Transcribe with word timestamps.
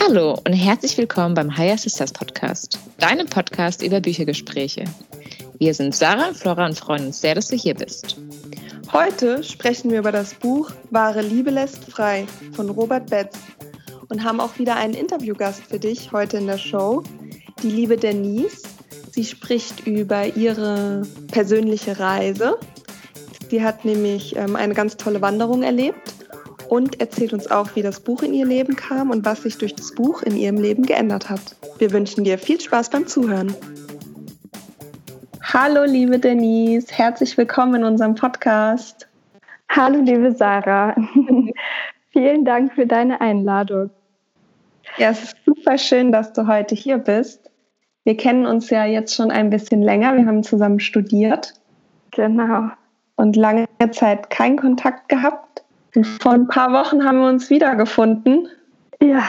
Hallo 0.00 0.38
und 0.46 0.52
herzlich 0.52 0.96
willkommen 0.96 1.34
beim 1.34 1.56
Higher 1.56 1.76
Sisters 1.76 2.12
Podcast, 2.12 2.78
deinem 2.98 3.26
Podcast 3.26 3.82
über 3.82 4.00
Büchergespräche. 4.00 4.84
Wir 5.58 5.74
sind 5.74 5.96
Sarah, 5.96 6.32
Flora 6.32 6.66
und 6.66 6.78
freuen 6.78 7.06
uns 7.06 7.20
sehr, 7.20 7.34
dass 7.34 7.48
du 7.48 7.56
hier 7.56 7.74
bist. 7.74 8.20
Heute 8.92 9.42
sprechen 9.42 9.90
wir 9.90 9.98
über 9.98 10.12
das 10.12 10.34
Buch 10.34 10.70
Wahre 10.90 11.22
Liebe 11.22 11.50
lässt 11.50 11.90
frei 11.90 12.26
von 12.52 12.70
Robert 12.70 13.10
Betz 13.10 13.36
und 14.10 14.22
haben 14.22 14.40
auch 14.40 14.58
wieder 14.58 14.76
einen 14.76 14.94
Interviewgast 14.94 15.62
für 15.68 15.80
dich 15.80 16.12
heute 16.12 16.36
in 16.36 16.46
der 16.46 16.58
Show, 16.58 17.02
die 17.64 17.70
liebe 17.70 17.96
Denise. 17.96 18.67
Sie 19.18 19.24
spricht 19.24 19.84
über 19.84 20.36
ihre 20.36 21.02
persönliche 21.32 21.98
Reise. 21.98 22.56
Sie 23.50 23.64
hat 23.64 23.84
nämlich 23.84 24.36
ähm, 24.36 24.54
eine 24.54 24.74
ganz 24.74 24.96
tolle 24.96 25.20
Wanderung 25.20 25.64
erlebt 25.64 26.14
und 26.68 27.00
erzählt 27.00 27.32
uns 27.32 27.50
auch, 27.50 27.74
wie 27.74 27.82
das 27.82 27.98
Buch 27.98 28.22
in 28.22 28.32
ihr 28.32 28.46
Leben 28.46 28.76
kam 28.76 29.10
und 29.10 29.24
was 29.24 29.42
sich 29.42 29.58
durch 29.58 29.74
das 29.74 29.92
Buch 29.92 30.22
in 30.22 30.36
ihrem 30.36 30.58
Leben 30.58 30.84
geändert 30.86 31.28
hat. 31.28 31.40
Wir 31.78 31.90
wünschen 31.90 32.22
dir 32.22 32.38
viel 32.38 32.60
Spaß 32.60 32.90
beim 32.90 33.08
Zuhören. 33.08 33.52
Hallo, 35.42 35.82
liebe 35.82 36.20
Denise, 36.20 36.86
herzlich 36.92 37.36
willkommen 37.36 37.74
in 37.74 37.84
unserem 37.84 38.14
Podcast. 38.14 39.08
Hallo, 39.68 40.00
liebe 40.00 40.30
Sarah. 40.30 40.94
Vielen 42.12 42.44
Dank 42.44 42.72
für 42.72 42.86
deine 42.86 43.20
Einladung. 43.20 43.90
Ja, 44.96 45.10
es 45.10 45.24
ist 45.24 45.36
super 45.44 45.76
schön, 45.76 46.12
dass 46.12 46.32
du 46.32 46.46
heute 46.46 46.76
hier 46.76 46.98
bist. 46.98 47.47
Wir 48.08 48.16
kennen 48.16 48.46
uns 48.46 48.70
ja 48.70 48.86
jetzt 48.86 49.14
schon 49.14 49.30
ein 49.30 49.50
bisschen 49.50 49.82
länger. 49.82 50.16
Wir 50.16 50.24
haben 50.24 50.42
zusammen 50.42 50.80
studiert. 50.80 51.52
Genau. 52.12 52.70
Und 53.16 53.36
lange 53.36 53.66
Zeit 53.90 54.30
keinen 54.30 54.56
Kontakt 54.56 55.10
gehabt. 55.10 55.62
Und 55.94 56.06
vor 56.06 56.32
ein 56.32 56.48
paar 56.48 56.72
Wochen 56.72 57.04
haben 57.04 57.18
wir 57.18 57.28
uns 57.28 57.50
wiedergefunden. 57.50 58.48
Ja. 59.02 59.24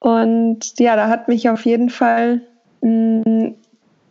Und 0.00 0.78
ja, 0.78 0.96
da 0.96 1.08
hat 1.08 1.28
mich 1.28 1.48
auf 1.48 1.64
jeden 1.64 1.88
Fall, 1.88 2.42
mh, 2.82 3.22
mm, 3.24 3.54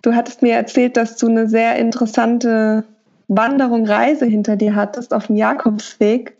du 0.02 0.16
hattest 0.16 0.42
mir 0.42 0.56
erzählt, 0.56 0.98
dass 0.98 1.16
du 1.18 1.28
eine 1.28 1.48
sehr 1.48 1.76
interessante 1.76 2.84
Wanderung, 3.28 3.86
Reise 3.86 4.26
hinter 4.26 4.56
dir 4.56 4.74
hattest 4.74 5.14
auf 5.14 5.28
dem 5.28 5.36
Jakobsweg 5.36 6.36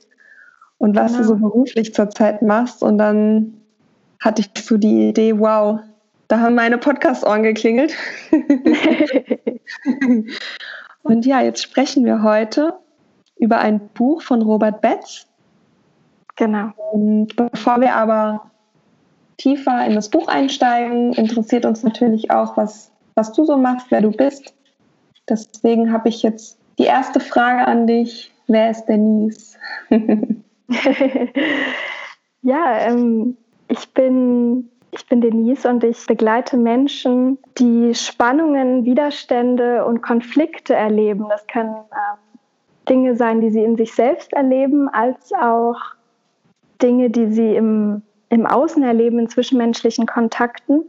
und 0.80 0.96
was 0.96 1.12
genau. 1.12 1.22
du 1.22 1.28
so 1.28 1.36
beruflich 1.36 1.94
zurzeit 1.94 2.42
machst. 2.42 2.82
Und 2.82 2.98
dann 2.98 3.54
hatte 4.20 4.42
ich 4.42 4.64
so 4.64 4.78
die 4.78 5.10
Idee, 5.10 5.40
wow, 5.40 5.82
da 6.30 6.40
haben 6.40 6.56
meine 6.56 6.78
Podcast-Ohren 6.78 7.44
geklingelt. 7.44 7.94
und 11.02 11.26
ja, 11.26 11.42
jetzt 11.42 11.64
sprechen 11.64 12.06
wir 12.06 12.24
heute 12.24 12.76
über 13.38 13.58
ein 13.58 13.90
Buch 13.96 14.22
von 14.22 14.44
Robert 14.44 14.80
Betz. 14.80 15.26
Genau. 16.36 16.70
Und 16.92 17.36
bevor 17.36 17.82
wir 17.82 17.96
aber 17.96 18.52
tiefer 19.38 19.86
in 19.88 19.96
das 19.96 20.10
Buch 20.10 20.28
einsteigen, 20.28 21.14
interessiert 21.14 21.66
uns 21.66 21.82
natürlich 21.84 22.30
auch, 22.30 22.56
was, 22.56 22.92
was 23.16 23.34
du 23.34 23.44
so 23.44 23.58
machst, 23.58 23.88
wer 23.90 24.02
du 24.02 24.12
bist. 24.12 24.54
Deswegen 25.28 25.92
habe 25.92 26.10
ich 26.10 26.22
jetzt 26.22 26.60
die 26.78 26.86
erste 26.86 27.20
Frage 27.20 27.66
an 27.66 27.88
dich. 27.88 28.32
Wer 28.46 28.70
ist 28.70 28.86
Denise? 28.86 29.58
ja, 32.44 32.80
ähm, 32.82 33.36
ich 33.68 33.92
bin 33.94 34.70
ich 35.00 35.08
bin 35.08 35.22
Denise 35.22 35.66
und 35.66 35.84
ich 35.84 36.06
begleite 36.08 36.58
Menschen, 36.58 37.38
die 37.58 37.96
Spannungen, 37.96 38.84
Widerstände 38.84 39.86
und 39.86 40.02
Konflikte 40.02 40.76
erleben. 40.76 41.28
Das 41.30 41.48
können 41.48 41.74
ähm, 41.74 42.40
Dinge 42.90 43.16
sein, 43.16 43.40
die 43.40 43.50
sie 43.50 43.64
in 43.64 43.78
sich 43.78 43.94
selbst 43.94 44.34
erleben, 44.34 44.90
als 44.90 45.32
auch 45.34 45.78
Dinge, 46.82 47.10
die 47.10 47.32
sie 47.32 47.56
im, 47.56 48.02
im 48.28 48.46
Außen 48.46 48.84
erleben, 48.84 49.20
in 49.20 49.30
zwischenmenschlichen 49.30 50.06
Kontakten. 50.06 50.84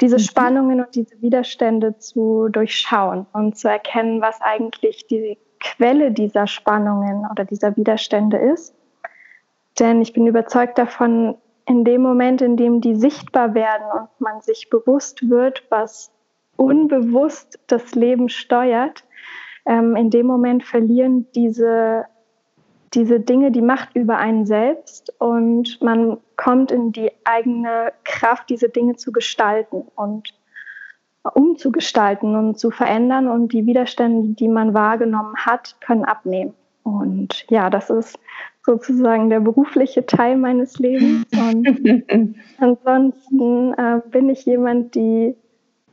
Diese 0.00 0.16
mhm. 0.16 0.22
Spannungen 0.22 0.80
und 0.80 0.94
diese 0.94 1.22
Widerstände 1.22 1.96
zu 1.98 2.48
durchschauen 2.50 3.26
und 3.32 3.56
zu 3.56 3.68
erkennen, 3.68 4.20
was 4.20 4.42
eigentlich 4.42 5.06
die 5.06 5.38
Quelle 5.60 6.12
dieser 6.12 6.46
Spannungen 6.46 7.26
oder 7.30 7.46
dieser 7.46 7.74
Widerstände 7.76 8.36
ist. 8.36 8.74
Denn 9.78 10.02
ich 10.02 10.12
bin 10.12 10.26
überzeugt 10.26 10.76
davon, 10.76 11.36
in 11.66 11.84
dem 11.84 12.02
Moment, 12.02 12.42
in 12.42 12.56
dem 12.56 12.80
die 12.80 12.94
sichtbar 12.94 13.54
werden 13.54 13.86
und 13.92 14.08
man 14.20 14.40
sich 14.42 14.68
bewusst 14.70 15.28
wird, 15.28 15.64
was 15.70 16.10
unbewusst 16.56 17.58
das 17.66 17.94
Leben 17.94 18.28
steuert, 18.28 19.04
ähm, 19.66 19.96
in 19.96 20.10
dem 20.10 20.26
Moment 20.26 20.64
verlieren 20.64 21.26
diese, 21.34 22.04
diese 22.92 23.18
Dinge 23.18 23.50
die 23.50 23.62
Macht 23.62 23.96
über 23.96 24.18
einen 24.18 24.46
selbst 24.46 25.12
und 25.18 25.80
man 25.82 26.18
kommt 26.36 26.70
in 26.70 26.92
die 26.92 27.10
eigene 27.24 27.92
Kraft, 28.04 28.50
diese 28.50 28.68
Dinge 28.68 28.96
zu 28.96 29.10
gestalten 29.10 29.84
und 29.96 30.34
umzugestalten 31.32 32.36
und 32.36 32.58
zu 32.58 32.70
verändern 32.70 33.28
und 33.28 33.52
die 33.52 33.64
Widerstände, 33.64 34.34
die 34.34 34.48
man 34.48 34.74
wahrgenommen 34.74 35.34
hat, 35.36 35.76
können 35.80 36.04
abnehmen. 36.04 36.54
Und 36.82 37.46
ja, 37.48 37.70
das 37.70 37.88
ist 37.88 38.18
sozusagen 38.64 39.28
der 39.28 39.40
berufliche 39.40 40.06
Teil 40.06 40.36
meines 40.36 40.78
Lebens. 40.78 41.26
Und 41.32 42.36
ansonsten 42.58 43.74
äh, 43.74 44.00
bin 44.10 44.28
ich 44.28 44.46
jemand, 44.46 44.94
die 44.94 45.34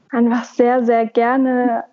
einfach 0.09 0.45
sehr, 0.45 0.85
sehr 0.85 1.05
gerne 1.05 1.83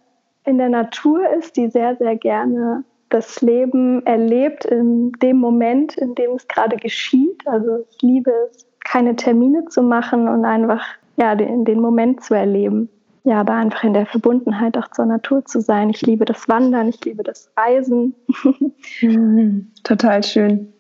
in 0.45 0.59
der 0.59 0.69
Natur 0.69 1.29
ist, 1.37 1.57
die 1.57 1.69
sehr, 1.69 1.97
sehr 1.97 2.17
gerne 2.17 2.85
das 3.11 3.41
Leben 3.41 4.05
erlebt 4.07 4.65
in 4.67 5.13
dem 5.23 5.39
Moment, 5.39 5.97
in 5.97 6.15
dem 6.15 6.33
es 6.33 6.47
gerade 6.47 6.77
geschieht. 6.77 7.47
Also 7.47 7.85
ich 7.91 8.03
liebe 8.03 8.31
es, 8.51 8.67
keine 8.85 9.17
Termine 9.17 9.65
zu 9.67 9.83
machen 9.83 10.29
und 10.29 10.45
einfach 10.45 10.85
ja, 11.17 11.35
den, 11.35 11.65
den 11.65 11.81
Moment 11.81 12.23
zu 12.23 12.35
erleben. 12.35 12.89
Ja, 13.29 13.45
da 13.45 13.59
einfach 13.59 13.85
in 13.85 13.93
der 13.93 14.07
Verbundenheit 14.07 14.79
auch 14.79 14.89
zur 14.89 15.05
Natur 15.05 15.45
zu 15.45 15.61
sein. 15.61 15.91
Ich 15.91 16.01
liebe 16.01 16.25
das 16.25 16.49
Wandern, 16.49 16.89
ich 16.89 17.05
liebe 17.05 17.23
das 17.23 17.51
Reisen. 17.57 18.15
Mhm, 19.03 19.71
total 19.85 20.23
schön. 20.23 20.73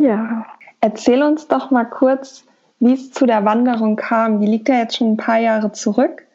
Ja. 0.00 0.46
Erzähl 0.80 1.22
uns 1.22 1.46
doch 1.46 1.70
mal 1.70 1.84
kurz, 1.84 2.44
wie 2.80 2.94
es 2.94 3.12
zu 3.12 3.24
der 3.24 3.44
Wanderung 3.44 3.94
kam. 3.94 4.40
Die 4.40 4.48
liegt 4.48 4.68
ja 4.68 4.78
jetzt 4.78 4.96
schon 4.96 5.12
ein 5.12 5.16
paar 5.16 5.38
Jahre 5.38 5.70
zurück. 5.70 6.26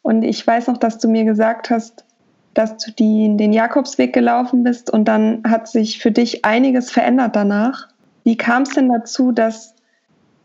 Und 0.00 0.22
ich 0.22 0.46
weiß 0.46 0.68
noch, 0.68 0.78
dass 0.78 0.98
du 0.98 1.08
mir 1.08 1.24
gesagt 1.24 1.68
hast, 1.68 2.06
dass 2.54 2.78
du 2.78 2.90
die, 2.92 3.36
den 3.36 3.52
Jakobsweg 3.52 4.14
gelaufen 4.14 4.64
bist 4.64 4.90
und 4.90 5.04
dann 5.06 5.42
hat 5.46 5.68
sich 5.68 5.98
für 5.98 6.12
dich 6.12 6.46
einiges 6.46 6.90
verändert 6.90 7.36
danach. 7.36 7.88
Wie 8.22 8.38
kam 8.38 8.62
es 8.62 8.70
denn 8.70 8.88
dazu, 8.88 9.32
dass, 9.32 9.74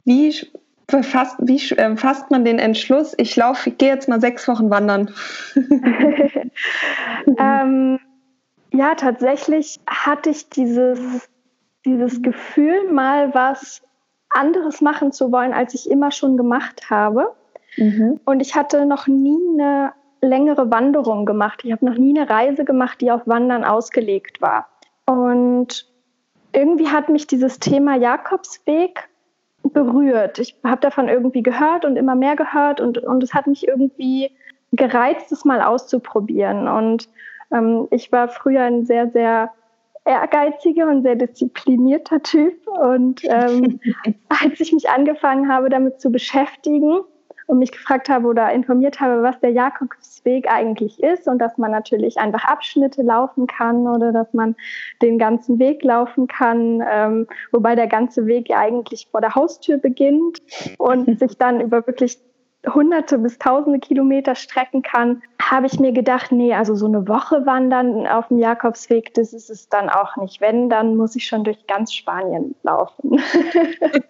wie 0.03 0.36
fasst, 1.04 1.36
wie 1.40 1.58
äh, 1.76 1.96
fasst 1.96 2.32
man 2.32 2.46
den 2.46 2.60
Entschluss, 2.60 3.14
ich 3.18 3.36
laufe, 3.36 3.70
ich 3.70 3.78
gehe 3.78 3.90
jetzt 3.90 4.10
mal 4.10 4.22
sechs 4.22 4.48
Wochen 4.48 4.70
wandern? 4.70 5.14
ähm, 7.38 8.00
ja, 8.72 8.96
tatsächlich 8.96 9.80
hatte 9.88 10.30
ich 10.30 10.50
dieses 10.50 11.30
dieses 11.86 12.22
Gefühl, 12.22 12.92
mal 12.92 13.34
was 13.34 13.82
anderes 14.30 14.82
machen 14.82 15.12
zu 15.12 15.32
wollen, 15.32 15.54
als 15.54 15.74
ich 15.74 15.90
immer 15.90 16.12
schon 16.12 16.38
gemacht 16.38 16.90
habe. 16.90 17.34
Mhm. 17.78 18.20
Und 18.26 18.42
ich 18.42 18.56
hatte 18.56 18.86
noch 18.86 19.08
nie 19.08 19.40
eine 19.54 19.94
längere 20.22 20.70
Wanderung 20.70 21.26
gemacht. 21.26 21.62
Ich 21.64 21.72
habe 21.72 21.86
noch 21.86 21.96
nie 21.96 22.18
eine 22.18 22.30
Reise 22.30 22.66
gemacht, 22.66 23.02
die 23.02 23.12
auf 23.12 23.26
Wandern 23.26 23.64
ausgelegt 23.64 24.42
war. 24.42 24.68
Und 25.06 25.88
irgendwie 26.52 26.88
hat 26.88 27.10
mich 27.10 27.28
dieses 27.28 27.60
Thema 27.60 27.96
Jakobsweg 27.96 29.10
berührt. 29.64 30.40
Ich 30.40 30.56
habe 30.64 30.81
davon 30.81 31.09
irgendwie 31.09 31.44
gehört 31.44 31.86
und 31.86 31.96
immer 31.96 32.16
mehr 32.16 32.36
gehört 32.36 32.81
und, 32.81 32.97
und 32.97 33.24
es 33.24 33.34
hat 33.34 33.47
mich 33.47 33.68
irgendwie 33.68 34.31
gereizt, 34.72 35.31
es 35.31 35.46
mal 35.46 35.62
auszuprobieren. 35.62 36.68
Und 36.68 37.09
ähm, 37.52 37.88
ich 37.92 38.12
war 38.12 38.30
früher 38.30 38.63
ein 38.63 38.86
sehr, 38.86 39.10
sehr 39.10 39.51
ehrgeiziger 40.06 40.88
und 40.88 41.04
sehr 41.04 41.16
disziplinierter 41.16 42.22
Typ. 42.22 42.68
Und 42.68 43.22
ähm, 43.25 43.80
als 44.30 44.60
ich 44.60 44.72
mich 44.72 44.89
angefangen 44.89 45.51
habe, 45.51 45.69
damit 45.69 46.01
zu 46.01 46.12
beschäftigen 46.12 47.01
und 47.50 47.57
mich 47.57 47.72
gefragt 47.72 48.10
habe 48.10 48.28
oder 48.28 48.51
informiert 48.51 49.00
habe, 49.00 49.24
was 49.24 49.40
der 49.40 49.50
Jakobsweg 49.50 50.50
eigentlich 50.51 51.01
ist 51.01 51.28
und 51.28 51.40
dass 51.40 51.57
man 51.57 51.72
natürlich 51.72 52.18
einfach 52.18 52.46
Abschnitte 52.46 53.01
laufen 53.01 53.48
kann 53.48 53.88
oder 53.88 54.12
dass 54.12 54.34
man 54.34 54.56
den 55.01 55.18
ganzen 55.18 55.57
Weg 55.57 55.84
laufen 55.84 56.28
kann, 56.28 56.84
ähm, 56.88 57.28
wobei 57.51 57.74
der 57.74 57.88
ganze 57.88 58.28
Weg 58.28 58.50
ja 58.50 58.60
eigentlich 58.60 59.07
vor 59.10 59.22
der 59.22 59.34
Haustür 59.34 59.78
beginnt 59.78 60.38
und 60.78 61.06
sich 61.19 61.38
dann 61.40 61.60
über 61.60 61.88
wirklich 61.88 62.19
hunderte 62.68 63.18
bis 63.18 63.40
tausende 63.40 63.80
Kilometer 63.80 64.36
strecken 64.36 64.84
kann, 64.84 65.24
habe 65.42 65.66
ich 65.66 65.80
mir 65.80 65.92
gedacht, 65.92 66.31
nee, 66.31 66.54
also 66.54 66.75
so 66.75 66.86
eine 66.86 67.07
Woche 67.07 67.48
wandern 67.48 68.06
auf 68.06 68.28
dem 68.28 68.38
Jakobsweg, 68.38 69.13
das 69.16 69.34
ist 69.34 69.50
es 69.50 69.69
dann 69.69 69.90
auch 69.90 70.18
nicht. 70.18 70.40
Wenn, 70.40 70.69
dann 70.69 70.96
muss 70.98 71.16
ich 71.16 71.25
schon 71.25 71.44
durch 71.44 71.66
ganz 71.66 71.94
Spanien 71.94 72.54
laufen. 72.62 73.19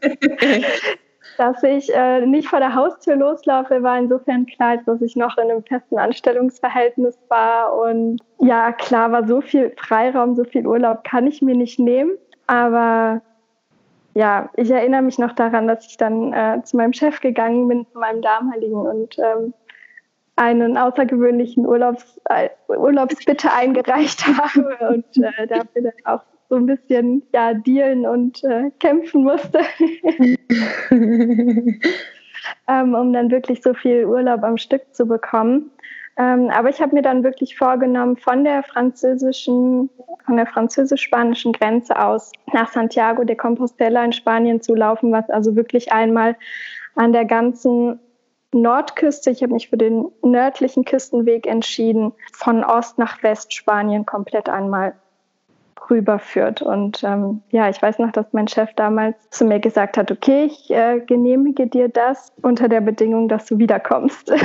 dass 1.39 1.63
ich 1.63 1.94
äh, 1.95 2.25
nicht 2.25 2.50
vor 2.50 2.59
der 2.59 2.75
Haustür 2.75 3.15
loslaufe, 3.15 3.81
war 3.81 3.97
insofern 3.97 4.45
klar, 4.45 4.77
dass 4.86 5.01
ich 5.01 5.15
noch 5.15 5.38
in 5.38 5.50
einem 5.50 5.63
festen 5.63 5.97
Anstellungsverhältnis 5.97 7.18
war 7.30 7.77
und 7.77 8.19
ja, 8.39 8.74
klar 8.74 9.12
war 9.13 9.25
so 9.25 9.39
viel 9.39 9.74
Freiraum, 9.77 10.36
so 10.36 10.44
viel 10.44 10.68
Urlaub 10.68 11.06
kann 11.06 11.27
ich 11.27 11.41
mir 11.41 11.56
nicht 11.56 11.80
nehmen. 11.80 12.12
Aber 12.47 13.21
ja, 14.15 14.50
ich 14.57 14.69
erinnere 14.69 15.01
mich 15.01 15.18
noch 15.18 15.31
daran, 15.31 15.68
dass 15.68 15.86
ich 15.88 15.95
dann 15.95 16.33
äh, 16.33 16.62
zu 16.63 16.75
meinem 16.75 16.94
Chef 16.94 17.21
gegangen 17.21 17.69
bin, 17.69 17.86
zu 17.91 18.00
meinem 18.00 18.21
damaligen 18.21 18.75
und 18.75 19.18
ähm, 19.19 19.53
einen 20.36 20.77
außergewöhnlichen 20.77 21.65
Urlaubs, 21.65 22.19
äh, 22.25 22.50
Urlaubsbitte 22.68 23.53
eingereicht 23.53 24.25
habe 24.38 24.77
und 24.89 25.24
äh, 25.24 25.47
dafür 25.47 25.83
dann 25.83 25.94
auch 26.03 26.21
so 26.50 26.56
ein 26.56 26.66
bisschen 26.66 27.24
ja, 27.31 27.54
dealen 27.54 28.06
und 28.06 28.44
äh, 28.44 28.72
kämpfen 28.80 29.24
musste, 29.24 29.60
ähm, 32.68 32.68
um 32.68 33.13
dann 33.13 33.30
wirklich 33.30 33.62
so 33.62 33.74
viel 33.74 34.06
Urlaub 34.06 34.44
am 34.44 34.57
Stück 34.57 34.94
zu 34.94 35.06
bekommen. 35.06 35.72
Ähm, 36.18 36.50
aber 36.50 36.69
ich 36.69 36.81
habe 36.81 36.96
mir 36.96 37.01
dann 37.01 37.24
wirklich 37.24 37.56
vorgenommen, 37.56 38.18
von 38.18 38.44
der 38.44 38.63
französischen, 38.63 39.90
von 40.25 40.36
der 40.36 40.48
französisch-spanischen 40.48 41.54
Grenze 41.54 41.98
aus 41.98 42.31
nach 42.51 42.72
Santiago 42.72 43.24
de 43.24 43.36
Compostela 43.36 44.04
in 44.04 44.12
Spanien 44.12 44.60
zu 44.60 44.75
laufen, 44.75 45.12
was 45.12 45.30
also 45.30 45.56
wirklich 45.56 45.94
einmal 45.94 46.36
an 46.96 47.13
der 47.13 47.25
ganzen 47.25 48.00
Nordküste, 48.51 49.30
ich 49.30 49.44
habe 49.44 49.54
mich 49.54 49.69
für 49.69 49.78
den 49.78 50.07
nördlichen 50.24 50.84
Küstenweg 50.84 51.46
entschieden, 51.46 52.12
von 52.34 52.63
Ost 52.63 52.98
nach 52.98 53.22
West 53.22 53.54
Spanien 53.54 54.07
komplett 54.07 54.50
einmal 54.50 54.96
rüberführt. 55.89 56.62
Und 56.62 57.03
ähm, 57.03 57.41
ja, 57.51 57.69
ich 57.69 57.81
weiß 57.81 58.00
noch, 58.00 58.12
dass 58.12 58.31
mein 58.33 58.47
Chef 58.47 58.69
damals 58.75 59.30
zu 59.30 59.45
mir 59.45 59.59
gesagt 59.59 59.97
hat, 59.97 60.12
okay, 60.12 60.45
ich 60.45 60.69
äh, 60.71 61.00
genehmige 61.00 61.68
dir 61.68 61.89
das 61.89 62.31
unter 62.41 62.68
der 62.68 62.81
Bedingung, 62.81 63.27
dass 63.27 63.45
du 63.45 63.57
wiederkommst. 63.57 64.31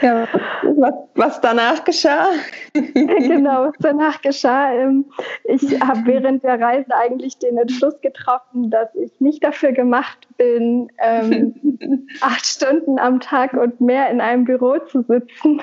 Ja, 0.00 0.28
was, 0.76 0.94
was 1.14 1.40
danach 1.40 1.84
geschah? 1.84 2.28
genau, 2.72 3.66
was 3.66 3.74
danach 3.80 4.20
geschah. 4.22 4.72
Ähm, 4.72 5.06
ich 5.44 5.80
habe 5.80 6.00
während 6.04 6.44
der 6.44 6.60
Reise 6.60 6.94
eigentlich 6.94 7.38
den 7.38 7.58
Entschluss 7.58 8.00
getroffen, 8.00 8.70
dass 8.70 8.94
ich 8.94 9.10
nicht 9.20 9.42
dafür 9.42 9.72
gemacht 9.72 10.28
bin, 10.36 10.88
ähm, 10.98 12.06
acht 12.20 12.46
Stunden 12.46 12.98
am 12.98 13.20
Tag 13.20 13.54
und 13.54 13.80
mehr 13.80 14.08
in 14.10 14.20
einem 14.20 14.44
Büro 14.44 14.78
zu 14.78 15.02
sitzen 15.02 15.60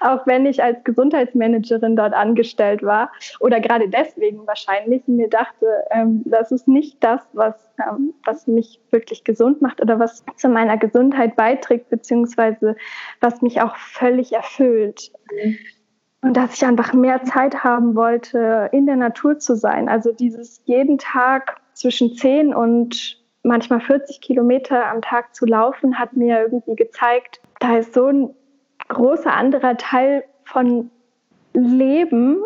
auch 0.00 0.26
wenn 0.26 0.46
ich 0.46 0.62
als 0.62 0.82
Gesundheitsmanagerin 0.84 1.96
dort 1.96 2.14
angestellt 2.14 2.82
war 2.82 3.10
oder 3.40 3.60
gerade 3.60 3.88
deswegen 3.88 4.46
wahrscheinlich 4.46 5.06
mir 5.06 5.28
dachte, 5.28 5.66
ähm, 5.90 6.22
das 6.26 6.52
ist 6.52 6.68
nicht 6.68 7.02
das, 7.02 7.20
was, 7.32 7.54
ähm, 7.78 8.14
was 8.24 8.46
mich 8.46 8.80
wirklich 8.90 9.24
gesund 9.24 9.62
macht 9.62 9.80
oder 9.80 9.98
was 9.98 10.24
zu 10.36 10.48
meiner 10.48 10.76
Gesundheit 10.76 11.36
beiträgt, 11.36 11.90
beziehungsweise 11.90 12.76
was 13.20 13.42
mich 13.42 13.60
auch 13.60 13.76
völlig 13.76 14.32
erfüllt. 14.32 15.12
Mhm. 15.32 15.58
Und 16.20 16.36
dass 16.36 16.54
ich 16.54 16.66
einfach 16.66 16.92
mehr 16.94 17.22
Zeit 17.22 17.62
haben 17.62 17.94
wollte, 17.94 18.68
in 18.72 18.86
der 18.86 18.96
Natur 18.96 19.38
zu 19.38 19.54
sein. 19.54 19.88
Also 19.88 20.12
dieses 20.12 20.60
jeden 20.64 20.98
Tag 20.98 21.60
zwischen 21.74 22.16
10 22.16 22.52
und 22.52 23.18
manchmal 23.44 23.80
40 23.80 24.20
Kilometer 24.20 24.86
am 24.86 25.00
Tag 25.00 25.34
zu 25.34 25.46
laufen, 25.46 25.98
hat 25.98 26.14
mir 26.14 26.40
irgendwie 26.40 26.74
gezeigt, 26.74 27.40
da 27.60 27.78
ist 27.78 27.94
so 27.94 28.06
ein 28.06 28.34
großer 28.88 29.32
anderer 29.32 29.76
Teil 29.76 30.24
von 30.44 30.90
Leben, 31.52 32.42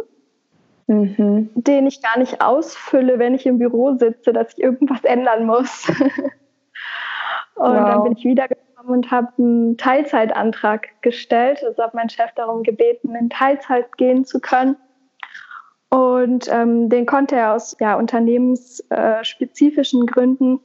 mhm. 0.87 1.51
den 1.55 1.87
ich 1.87 2.03
gar 2.03 2.19
nicht 2.19 2.41
ausfülle, 2.41 3.19
wenn 3.19 3.35
ich 3.35 3.47
im 3.47 3.59
Büro 3.59 3.97
sitze, 3.97 4.33
dass 4.33 4.55
ich 4.55 4.63
irgendwas 4.63 5.05
ändern 5.05 5.47
muss. 5.47 5.89
und 5.99 5.99
wow. 7.57 7.75
dann 7.75 8.05
bin 8.05 8.17
ich 8.17 8.25
wiedergekommen 8.25 8.93
und 8.93 9.11
habe 9.11 9.33
einen 9.39 9.77
Teilzeitantrag 9.77 10.89
gestellt. 11.03 11.63
Also 11.65 11.83
habe 11.83 11.97
meinen 11.97 12.11
Chef 12.11 12.33
darum 12.35 12.63
gebeten, 12.63 13.15
in 13.15 13.31
Teilzeit 13.31 13.97
gehen 13.97 14.25
zu 14.25 14.41
können. 14.41 14.77
Und 15.91 16.49
ähm, 16.51 16.89
den 16.89 17.05
konnte 17.05 17.37
er 17.37 17.55
aus 17.55 17.77
ja, 17.79 17.97
unternehmensspezifischen 17.97 20.07
Gründen, 20.07 20.59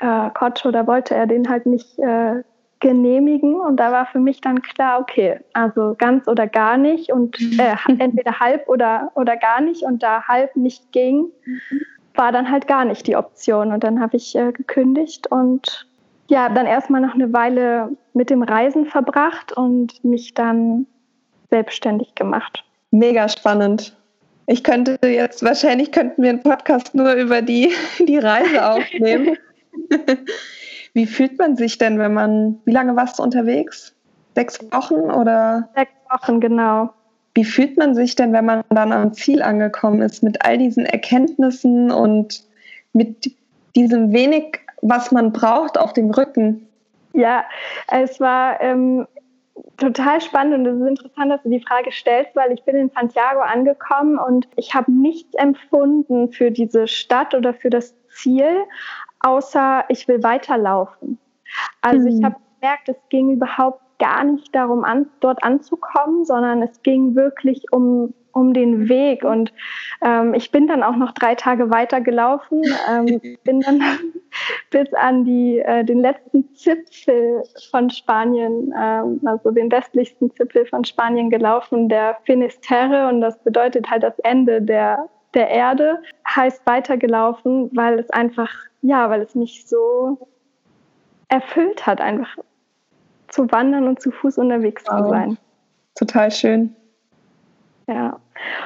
äh, 0.00 0.30
Koch, 0.30 0.64
oder 0.64 0.88
wollte 0.88 1.14
er 1.14 1.28
den 1.28 1.48
halt 1.48 1.66
nicht 1.66 1.96
äh, 2.00 2.42
genehmigen 2.82 3.54
und 3.54 3.76
da 3.76 3.92
war 3.92 4.06
für 4.06 4.18
mich 4.18 4.40
dann 4.40 4.60
klar, 4.60 5.00
okay, 5.00 5.38
also 5.54 5.94
ganz 5.96 6.26
oder 6.26 6.48
gar 6.48 6.76
nicht 6.76 7.12
und 7.12 7.40
mhm. 7.40 7.58
äh, 7.58 7.76
entweder 7.98 8.40
halb 8.40 8.68
oder, 8.68 9.12
oder 9.14 9.36
gar 9.36 9.62
nicht 9.62 9.84
und 9.84 10.02
da 10.02 10.24
halb 10.24 10.56
nicht 10.56 10.90
ging, 10.92 11.26
war 12.14 12.32
dann 12.32 12.50
halt 12.50 12.66
gar 12.66 12.84
nicht 12.84 13.06
die 13.06 13.16
Option 13.16 13.72
und 13.72 13.84
dann 13.84 14.00
habe 14.00 14.16
ich 14.16 14.34
äh, 14.34 14.52
gekündigt 14.52 15.28
und 15.28 15.86
ja, 16.28 16.48
dann 16.48 16.66
erstmal 16.66 17.00
noch 17.00 17.14
eine 17.14 17.32
Weile 17.32 17.96
mit 18.14 18.30
dem 18.30 18.42
Reisen 18.42 18.86
verbracht 18.86 19.56
und 19.56 20.04
mich 20.04 20.34
dann 20.34 20.86
selbstständig 21.50 22.16
gemacht. 22.16 22.64
Mega 22.90 23.28
spannend. 23.28 23.96
Ich 24.46 24.64
könnte 24.64 24.98
jetzt, 25.06 25.44
wahrscheinlich 25.44 25.92
könnten 25.92 26.20
wir 26.20 26.30
einen 26.30 26.42
Podcast 26.42 26.96
nur 26.96 27.12
über 27.14 27.42
die, 27.42 27.72
die 28.00 28.18
Reise 28.18 28.68
aufnehmen. 28.68 29.38
Wie 30.94 31.06
fühlt 31.06 31.38
man 31.38 31.56
sich 31.56 31.78
denn, 31.78 31.98
wenn 31.98 32.12
man, 32.12 32.60
wie 32.64 32.72
lange 32.72 32.96
warst 32.96 33.18
du 33.18 33.22
unterwegs? 33.22 33.94
Sechs 34.34 34.58
Wochen 34.72 34.94
oder? 34.94 35.68
Sechs 35.74 35.92
Wochen, 36.10 36.40
genau. 36.40 36.90
Wie 37.34 37.44
fühlt 37.44 37.78
man 37.78 37.94
sich 37.94 38.14
denn, 38.14 38.32
wenn 38.32 38.44
man 38.44 38.62
dann 38.68 38.92
am 38.92 39.14
Ziel 39.14 39.42
angekommen 39.42 40.02
ist, 40.02 40.22
mit 40.22 40.44
all 40.44 40.58
diesen 40.58 40.84
Erkenntnissen 40.84 41.90
und 41.90 42.44
mit 42.92 43.34
diesem 43.74 44.12
wenig, 44.12 44.60
was 44.82 45.12
man 45.12 45.32
braucht, 45.32 45.78
auf 45.78 45.94
dem 45.94 46.10
Rücken? 46.10 46.68
Ja, 47.14 47.44
es 47.88 48.20
war 48.20 48.60
ähm, 48.60 49.06
total 49.78 50.20
spannend 50.20 50.54
und 50.54 50.66
es 50.66 50.80
ist 50.80 50.88
interessant, 50.88 51.30
dass 51.30 51.42
du 51.42 51.50
die 51.50 51.60
Frage 51.60 51.90
stellst, 51.90 52.34
weil 52.36 52.52
ich 52.52 52.62
bin 52.64 52.76
in 52.76 52.90
Santiago 52.90 53.40
angekommen 53.40 54.18
und 54.18 54.48
ich 54.56 54.74
habe 54.74 54.92
nichts 54.92 55.34
empfunden 55.34 56.32
für 56.32 56.50
diese 56.50 56.86
Stadt 56.86 57.34
oder 57.34 57.54
für 57.54 57.70
das 57.70 57.94
Ziel, 58.08 58.64
außer 59.22 59.84
ich 59.88 60.08
will 60.08 60.22
weiterlaufen. 60.22 61.18
Also 61.80 62.08
mhm. 62.08 62.16
ich 62.16 62.24
habe 62.24 62.36
gemerkt, 62.60 62.88
es 62.88 62.96
ging 63.08 63.32
überhaupt 63.32 63.82
gar 63.98 64.24
nicht 64.24 64.52
darum, 64.54 64.84
an, 64.84 65.06
dort 65.20 65.44
anzukommen, 65.44 66.24
sondern 66.24 66.60
es 66.62 66.82
ging 66.82 67.14
wirklich 67.14 67.64
um, 67.70 68.12
um 68.32 68.52
den 68.52 68.88
Weg. 68.88 69.22
Und 69.22 69.52
ähm, 70.00 70.34
ich 70.34 70.50
bin 70.50 70.66
dann 70.66 70.82
auch 70.82 70.96
noch 70.96 71.12
drei 71.12 71.36
Tage 71.36 71.70
weitergelaufen, 71.70 72.62
ähm, 72.90 73.20
bin 73.44 73.60
dann 73.60 73.80
bis 74.70 74.92
an 74.94 75.24
die, 75.24 75.60
äh, 75.60 75.84
den 75.84 76.00
letzten 76.00 76.52
Zipfel 76.54 77.44
von 77.70 77.90
Spanien, 77.90 78.74
ähm, 78.76 79.20
also 79.24 79.52
den 79.52 79.70
westlichsten 79.70 80.34
Zipfel 80.34 80.66
von 80.66 80.84
Spanien 80.84 81.30
gelaufen, 81.30 81.88
der 81.88 82.18
Finisterre. 82.24 83.08
Und 83.08 83.20
das 83.20 83.38
bedeutet 83.44 83.88
halt 83.88 84.02
das 84.02 84.18
Ende 84.20 84.60
der, 84.60 85.08
der 85.34 85.48
Erde, 85.48 86.02
heißt 86.28 86.66
weitergelaufen, 86.66 87.70
weil 87.72 88.00
es 88.00 88.10
einfach 88.10 88.50
ja, 88.82 89.08
weil 89.08 89.22
es 89.22 89.34
mich 89.34 89.66
so 89.66 90.28
erfüllt 91.28 91.86
hat, 91.86 92.00
einfach 92.00 92.36
zu 93.28 93.50
wandern 93.50 93.88
und 93.88 94.00
zu 94.00 94.10
Fuß 94.10 94.38
unterwegs 94.38 94.84
wow. 94.86 95.00
zu 95.00 95.08
sein. 95.08 95.38
Total 95.94 96.30
schön. 96.30 96.76
Ja, 97.86 98.20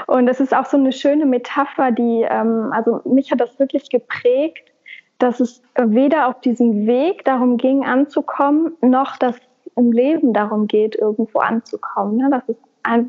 und 0.06 0.28
es 0.28 0.40
ist 0.40 0.54
auch 0.54 0.66
so 0.66 0.76
eine 0.76 0.92
schöne 0.92 1.26
Metapher, 1.26 1.90
die, 1.90 2.26
ähm, 2.28 2.70
also 2.72 3.00
mich 3.04 3.30
hat 3.30 3.40
das 3.40 3.58
wirklich 3.58 3.88
geprägt, 3.90 4.72
dass 5.18 5.40
es 5.40 5.62
weder 5.76 6.28
auf 6.28 6.40
diesem 6.40 6.86
Weg 6.86 7.24
darum 7.24 7.56
ging, 7.56 7.84
anzukommen, 7.84 8.74
noch 8.82 9.16
dass 9.16 9.36
es 9.36 9.72
im 9.76 9.92
Leben 9.92 10.32
darum 10.32 10.66
geht, 10.66 10.96
irgendwo 10.96 11.38
anzukommen. 11.38 12.16
Ne? 12.16 12.30
Dass 12.30 12.42
es 12.48 12.56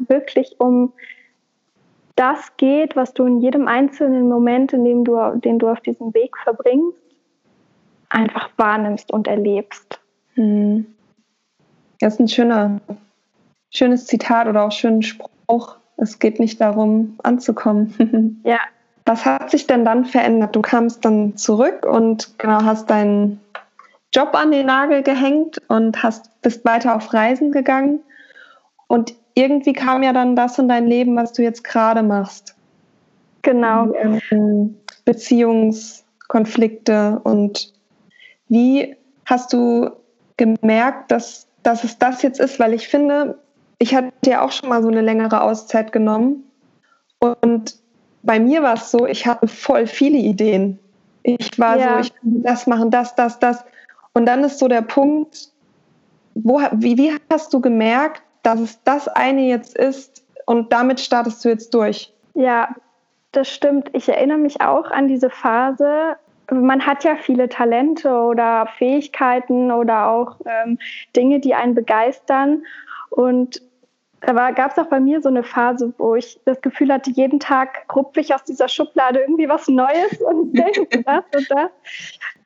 wirklich 0.08 0.56
um 0.60 0.94
das 2.18 2.58
geht, 2.58 2.96
was 2.96 3.14
du 3.14 3.26
in 3.26 3.40
jedem 3.40 3.68
einzelnen 3.68 4.28
Moment, 4.28 4.74
in 4.74 4.84
dem 4.84 5.06
du, 5.06 5.18
den 5.36 5.60
du 5.60 5.70
auf 5.70 5.80
diesem 5.80 6.14
Weg 6.14 6.36
verbringst, 6.38 6.98
einfach 8.10 8.50
wahrnimmst 8.58 9.12
und 9.12 9.28
erlebst. 9.28 10.00
Hm. 10.34 10.86
Das 12.00 12.16
ist 12.16 12.20
ein 12.20 12.28
schöner, 12.28 12.82
schönes 13.70 14.06
Zitat 14.06 14.48
oder 14.48 14.66
auch 14.66 14.72
schöner 14.72 15.04
Spruch. 15.04 15.78
Es 15.98 16.20
geht 16.20 16.40
nicht 16.40 16.60
darum, 16.60 17.18
anzukommen. 17.24 18.42
ja. 18.44 18.60
Was 19.06 19.26
hat 19.26 19.50
sich 19.52 19.68
denn 19.68 19.86
dann 19.86 20.04
verändert? 20.04 20.56
Du 20.56 20.62
kamst 20.62 21.06
dann 21.06 21.38
zurück 21.38 21.86
und 21.86 22.38
genau 22.40 22.64
hast 22.64 22.90
deinen 22.90 23.40
Job 24.14 24.32
an 24.34 24.52
den 24.52 24.66
Nagel 24.66 25.02
gehängt 25.02 25.62
und 25.70 26.04
hast 26.04 26.42
bist 26.42 26.66
weiter 26.66 26.96
auf 26.96 27.14
Reisen 27.14 27.52
gegangen. 27.52 28.02
Und 28.88 29.14
irgendwie 29.38 29.74
kam 29.74 30.02
ja 30.02 30.14
dann 30.14 30.36
das 30.36 30.58
in 30.58 30.68
dein 30.68 30.88
Leben, 30.88 31.16
was 31.16 31.34
du 31.34 31.44
jetzt 31.44 31.64
gerade 31.64 32.02
machst. 32.02 32.56
Genau. 33.44 33.94
Ähm, 34.32 34.76
Beziehungskonflikte 35.06 37.22
und 37.24 37.72
wie 38.50 38.96
hast 39.26 39.54
du 39.54 39.92
gemerkt, 40.38 41.12
dass, 41.12 41.46
dass 41.62 41.84
es 41.84 42.00
das 42.00 42.24
jetzt 42.24 42.40
ist? 42.40 42.60
Weil 42.60 42.74
ich 42.74 42.88
finde, 42.88 43.38
ich 43.78 43.94
hatte 43.94 44.12
ja 44.26 44.42
auch 44.42 44.52
schon 44.52 44.70
mal 44.70 44.82
so 44.82 44.88
eine 44.88 45.02
längere 45.02 45.42
Auszeit 45.42 45.92
genommen 45.92 46.44
und 47.20 47.76
bei 48.24 48.40
mir 48.40 48.64
war 48.64 48.74
es 48.74 48.90
so, 48.90 49.06
ich 49.06 49.28
hatte 49.28 49.48
voll 49.48 49.86
viele 49.86 50.18
Ideen. 50.18 50.80
Ich 51.22 51.60
war 51.60 51.78
ja. 51.78 51.94
so, 51.94 52.00
ich 52.00 52.16
kann 52.16 52.42
das 52.42 52.66
machen, 52.66 52.90
das, 52.90 53.14
das, 53.16 53.38
das. 53.38 53.64
Und 54.14 54.26
dann 54.26 54.44
ist 54.44 54.58
so 54.58 54.68
der 54.68 54.82
Punkt, 54.82 55.52
wo, 56.34 56.60
wie, 56.74 56.98
wie 56.98 57.16
hast 57.30 57.54
du 57.54 57.62
gemerkt, 57.62 58.24
dass 58.48 58.62
es 58.62 58.82
das 58.84 59.10
eine 59.10 59.42
jetzt 59.42 59.78
ist 59.78 60.26
und 60.46 60.72
damit 60.72 61.02
startest 61.02 61.44
du 61.44 61.50
jetzt 61.50 61.74
durch. 61.74 62.14
Ja, 62.34 62.74
das 63.34 63.50
stimmt. 63.50 63.90
Ich 63.92 64.08
erinnere 64.08 64.38
mich 64.38 64.62
auch 64.62 64.90
an 64.90 65.10
diese 65.10 65.30
Phase. 65.30 66.16
Man 66.50 66.86
hat 66.86 67.04
ja 67.04 67.18
viele 67.18 67.50
Talente 67.50 68.10
oder 68.10 68.70
Fähigkeiten 68.78 69.70
oder 69.70 70.08
auch 70.08 70.38
ähm, 70.46 70.80
Dinge, 71.14 71.42
die 71.42 71.56
einen 71.56 71.76
begeistern. 71.76 72.64
Und 73.10 73.62
da 74.22 74.52
gab 74.52 74.72
es 74.72 74.78
auch 74.78 74.88
bei 74.88 75.02
mir 75.02 75.22
so 75.22 75.28
eine 75.28 75.44
Phase, 75.44 75.94
wo 75.98 76.16
ich 76.16 76.40
das 76.46 76.62
Gefühl 76.62 76.94
hatte, 76.94 77.12
jeden 77.12 77.42
Tag 77.42 77.86
rupfe 77.94 78.22
ich 78.22 78.34
aus 78.34 78.46
dieser 78.46 78.70
Schublade 78.70 79.20
irgendwie 79.20 79.50
was 79.50 79.68
Neues 79.68 80.22
und 80.26 80.54
denke 80.54 81.04
das 81.04 81.26
und 81.36 81.52
das. 81.52 81.72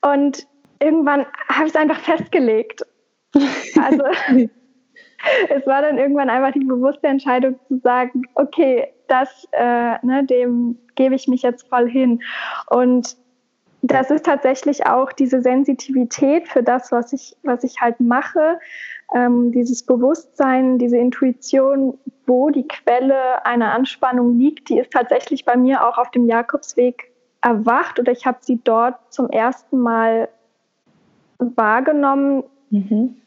Und 0.01 0.47
irgendwann 0.79 1.27
habe 1.47 1.67
ich 1.67 1.75
es 1.75 1.79
einfach 1.79 1.99
festgelegt. 1.99 2.83
Also 3.79 4.03
es 5.49 5.65
war 5.67 5.81
dann 5.81 5.97
irgendwann 5.97 6.29
einfach 6.29 6.51
die 6.51 6.65
bewusste 6.65 7.07
Entscheidung 7.07 7.59
zu 7.67 7.79
sagen, 7.79 8.23
okay, 8.35 8.87
das, 9.07 9.47
äh, 9.51 10.05
ne, 10.05 10.23
dem 10.23 10.77
gebe 10.95 11.15
ich 11.15 11.27
mich 11.27 11.41
jetzt 11.41 11.67
voll 11.67 11.89
hin. 11.89 12.21
Und 12.69 13.17
das 13.81 14.11
ist 14.11 14.25
tatsächlich 14.25 14.85
auch 14.85 15.11
diese 15.11 15.41
Sensitivität 15.41 16.47
für 16.47 16.63
das, 16.63 16.91
was 16.91 17.13
ich, 17.13 17.35
was 17.43 17.63
ich 17.63 17.81
halt 17.81 17.99
mache, 17.99 18.59
ähm, 19.13 19.51
dieses 19.51 19.83
Bewusstsein, 19.83 20.77
diese 20.77 20.97
Intuition, 20.97 21.97
wo 22.25 22.49
die 22.49 22.67
Quelle 22.67 23.45
einer 23.45 23.73
Anspannung 23.73 24.37
liegt, 24.37 24.69
die 24.69 24.79
ist 24.79 24.91
tatsächlich 24.91 25.45
bei 25.45 25.57
mir 25.57 25.85
auch 25.85 25.97
auf 25.97 26.11
dem 26.11 26.27
Jakobsweg 26.27 27.11
erwacht 27.41 27.99
oder 27.99 28.11
ich 28.11 28.25
habe 28.25 28.37
sie 28.41 28.59
dort 28.63 28.95
zum 29.09 29.29
ersten 29.29 29.79
Mal 29.79 30.29
wahrgenommen, 31.39 32.43
mhm. 32.69 33.20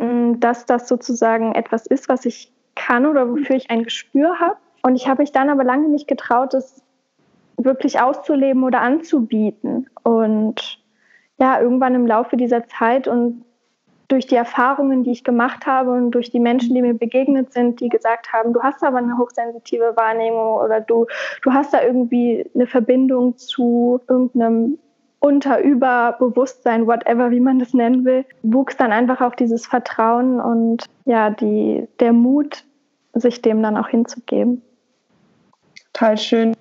Mm, 0.00 0.40
dass 0.40 0.64
das 0.64 0.88
sozusagen 0.88 1.54
etwas 1.54 1.86
ist, 1.86 2.08
was 2.08 2.24
ich 2.24 2.52
kann 2.74 3.04
oder 3.04 3.28
wofür 3.30 3.56
ich 3.56 3.70
ein 3.70 3.84
Gespür 3.84 4.40
habe. 4.40 4.56
Und 4.82 4.96
ich 4.96 5.06
habe 5.08 5.22
mich 5.22 5.30
dann 5.30 5.50
aber 5.50 5.62
lange 5.62 5.88
nicht 5.88 6.08
getraut, 6.08 6.54
es 6.54 6.82
wirklich 7.58 8.00
auszuleben 8.00 8.64
oder 8.64 8.80
anzubieten. 8.80 9.90
Und 10.02 10.82
ja, 11.38 11.60
irgendwann 11.60 11.94
im 11.94 12.06
Laufe 12.06 12.38
dieser 12.38 12.66
Zeit 12.66 13.08
und 13.08 13.44
durch 14.08 14.26
die 14.26 14.36
Erfahrungen, 14.36 15.04
die 15.04 15.12
ich 15.12 15.22
gemacht 15.22 15.66
habe 15.66 15.92
und 15.92 16.12
durch 16.12 16.30
die 16.30 16.40
Menschen, 16.40 16.74
die 16.74 16.82
mir 16.82 16.94
begegnet 16.94 17.52
sind, 17.52 17.80
die 17.80 17.90
gesagt 17.90 18.32
haben, 18.32 18.54
du 18.54 18.62
hast 18.62 18.82
aber 18.82 18.98
eine 18.98 19.18
hochsensitive 19.18 19.94
Wahrnehmung 19.96 20.54
oder 20.54 20.80
du, 20.80 21.06
du 21.42 21.52
hast 21.52 21.74
da 21.74 21.82
irgendwie 21.82 22.50
eine 22.54 22.66
Verbindung 22.66 23.36
zu 23.36 24.00
irgendeinem 24.08 24.78
unter, 25.20 25.60
über 25.60 26.16
Bewusstsein, 26.18 26.86
whatever, 26.86 27.30
wie 27.30 27.40
man 27.40 27.58
das 27.58 27.74
nennen 27.74 28.04
will, 28.04 28.24
wuchs 28.42 28.76
dann 28.76 28.90
einfach 28.90 29.20
auf 29.20 29.36
dieses 29.36 29.66
Vertrauen 29.66 30.40
und 30.40 30.86
ja, 31.04 31.30
die, 31.30 31.86
der 32.00 32.12
Mut, 32.12 32.64
sich 33.12 33.42
dem 33.42 33.62
dann 33.62 33.76
auch 33.76 33.88
hinzugeben. 33.88 34.62
Total 35.92 36.16
schön. 36.16 36.56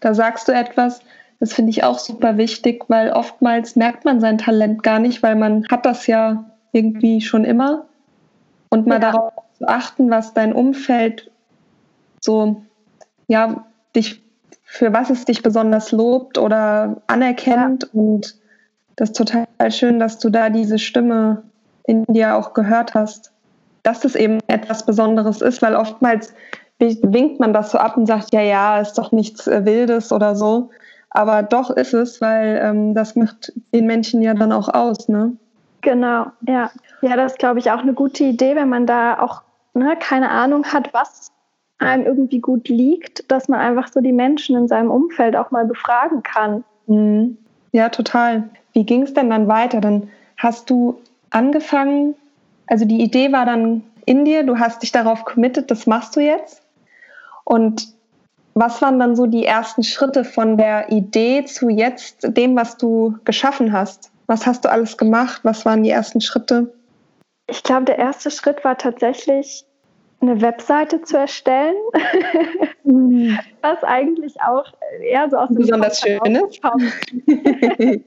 Da 0.00 0.14
sagst 0.14 0.48
du 0.48 0.52
etwas, 0.52 1.00
das 1.38 1.52
finde 1.52 1.70
ich 1.70 1.84
auch 1.84 1.98
super 1.98 2.36
wichtig, 2.36 2.84
weil 2.88 3.12
oftmals 3.12 3.76
merkt 3.76 4.04
man 4.04 4.20
sein 4.20 4.38
Talent 4.38 4.82
gar 4.82 4.98
nicht, 4.98 5.22
weil 5.22 5.36
man 5.36 5.66
hat 5.70 5.86
das 5.86 6.06
ja 6.06 6.50
irgendwie 6.72 7.20
schon 7.20 7.44
immer. 7.44 7.86
Und 8.70 8.86
mal 8.86 9.00
ja. 9.00 9.12
darauf 9.12 9.32
zu 9.58 9.68
achten, 9.68 10.10
was 10.10 10.34
dein 10.34 10.52
Umfeld 10.52 11.30
so, 12.20 12.62
ja, 13.28 13.64
dich 13.94 14.22
für 14.72 14.92
was 14.92 15.10
es 15.10 15.24
dich 15.24 15.42
besonders 15.42 15.90
lobt 15.90 16.38
oder 16.38 17.02
anerkennt. 17.08 17.82
Ja. 17.82 17.88
Und 17.92 18.36
das 18.94 19.10
ist 19.10 19.16
total 19.16 19.46
schön, 19.70 19.98
dass 19.98 20.20
du 20.20 20.30
da 20.30 20.48
diese 20.48 20.78
Stimme 20.78 21.42
in 21.86 22.04
dir 22.04 22.36
auch 22.36 22.54
gehört 22.54 22.94
hast, 22.94 23.32
dass 23.82 24.04
es 24.04 24.14
eben 24.14 24.38
etwas 24.46 24.86
Besonderes 24.86 25.40
ist, 25.40 25.60
weil 25.60 25.74
oftmals 25.74 26.32
winkt 26.78 27.40
man 27.40 27.52
das 27.52 27.72
so 27.72 27.78
ab 27.78 27.96
und 27.96 28.06
sagt, 28.06 28.32
ja, 28.32 28.42
ja, 28.42 28.80
ist 28.80 28.94
doch 28.94 29.10
nichts 29.10 29.48
äh, 29.48 29.64
Wildes 29.64 30.12
oder 30.12 30.36
so. 30.36 30.70
Aber 31.10 31.42
doch 31.42 31.70
ist 31.70 31.92
es, 31.92 32.20
weil 32.20 32.60
ähm, 32.62 32.94
das 32.94 33.16
macht 33.16 33.52
den 33.74 33.86
Menschen 33.86 34.22
ja 34.22 34.34
dann 34.34 34.52
auch 34.52 34.68
aus, 34.68 35.08
ne? 35.08 35.32
Genau, 35.80 36.26
ja. 36.46 36.70
Ja, 37.02 37.16
das 37.16 37.32
ist, 37.32 37.38
glaube 37.40 37.58
ich, 37.58 37.72
auch 37.72 37.80
eine 37.80 37.94
gute 37.94 38.22
Idee, 38.22 38.54
wenn 38.54 38.68
man 38.68 38.86
da 38.86 39.18
auch 39.18 39.42
ne, 39.74 39.96
keine 39.98 40.30
Ahnung 40.30 40.64
hat, 40.64 40.94
was 40.94 41.32
einem 41.80 42.06
irgendwie 42.06 42.40
gut 42.40 42.68
liegt, 42.68 43.30
dass 43.30 43.48
man 43.48 43.60
einfach 43.60 43.88
so 43.88 44.00
die 44.00 44.12
Menschen 44.12 44.56
in 44.56 44.68
seinem 44.68 44.90
Umfeld 44.90 45.34
auch 45.34 45.50
mal 45.50 45.64
befragen 45.64 46.22
kann. 46.22 46.64
Mhm. 46.86 47.38
Ja, 47.72 47.88
total. 47.88 48.48
Wie 48.72 48.84
ging 48.84 49.02
es 49.02 49.14
denn 49.14 49.30
dann 49.30 49.48
weiter? 49.48 49.80
Dann 49.80 50.08
hast 50.36 50.70
du 50.70 51.00
angefangen, 51.30 52.14
also 52.66 52.84
die 52.84 53.00
Idee 53.00 53.32
war 53.32 53.46
dann 53.46 53.82
in 54.06 54.24
dir, 54.24 54.44
du 54.44 54.58
hast 54.58 54.82
dich 54.82 54.92
darauf 54.92 55.24
committed, 55.24 55.70
das 55.70 55.86
machst 55.86 56.16
du 56.16 56.20
jetzt. 56.20 56.62
Und 57.44 57.94
was 58.54 58.82
waren 58.82 58.98
dann 58.98 59.16
so 59.16 59.26
die 59.26 59.46
ersten 59.46 59.82
Schritte 59.82 60.24
von 60.24 60.56
der 60.56 60.90
Idee 60.90 61.44
zu 61.44 61.68
jetzt 61.68 62.36
dem, 62.36 62.56
was 62.56 62.76
du 62.76 63.16
geschaffen 63.24 63.72
hast? 63.72 64.10
Was 64.26 64.46
hast 64.46 64.64
du 64.64 64.70
alles 64.70 64.96
gemacht? 64.96 65.40
Was 65.44 65.64
waren 65.64 65.82
die 65.82 65.90
ersten 65.90 66.20
Schritte? 66.20 66.72
Ich 67.46 67.62
glaube, 67.62 67.84
der 67.84 67.98
erste 67.98 68.30
Schritt 68.30 68.64
war 68.64 68.76
tatsächlich 68.76 69.64
eine 70.20 70.40
Webseite 70.42 71.02
zu 71.02 71.16
erstellen, 71.16 71.76
mhm. 72.84 73.38
was 73.62 73.82
eigentlich 73.82 74.40
auch 74.42 74.66
eher 75.02 75.30
so 75.30 75.36
aus 75.38 75.48
dem 75.48 75.56
besonders 75.56 76.00
schön 76.00 76.36
ist. 76.36 76.62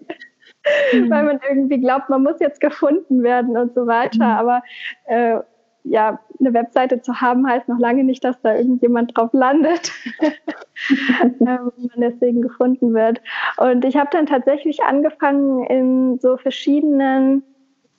Weil 1.10 1.24
man 1.24 1.42
irgendwie 1.48 1.80
glaubt, 1.80 2.10
man 2.10 2.24
muss 2.24 2.40
jetzt 2.40 2.62
gefunden 2.62 3.22
werden 3.24 3.58
und 3.58 3.74
so 3.74 3.86
weiter. 3.86 4.26
Mhm. 4.26 4.32
Aber 4.32 4.64
äh, 5.06 5.40
ja, 5.84 6.20
eine 6.40 6.54
Webseite 6.54 7.02
zu 7.02 7.20
haben, 7.20 7.46
heißt 7.48 7.68
noch 7.68 7.80
lange 7.80 8.04
nicht, 8.04 8.24
dass 8.24 8.40
da 8.42 8.56
irgendjemand 8.56 9.18
drauf 9.18 9.34
landet, 9.34 9.92
ähm, 10.22 11.38
man 11.40 11.72
deswegen 11.98 12.42
gefunden 12.42 12.94
wird. 12.94 13.22
Und 13.58 13.84
ich 13.84 13.98
habe 13.98 14.10
dann 14.12 14.26
tatsächlich 14.26 14.82
angefangen, 14.84 15.66
in 15.66 16.20
so 16.20 16.38
verschiedenen 16.38 17.44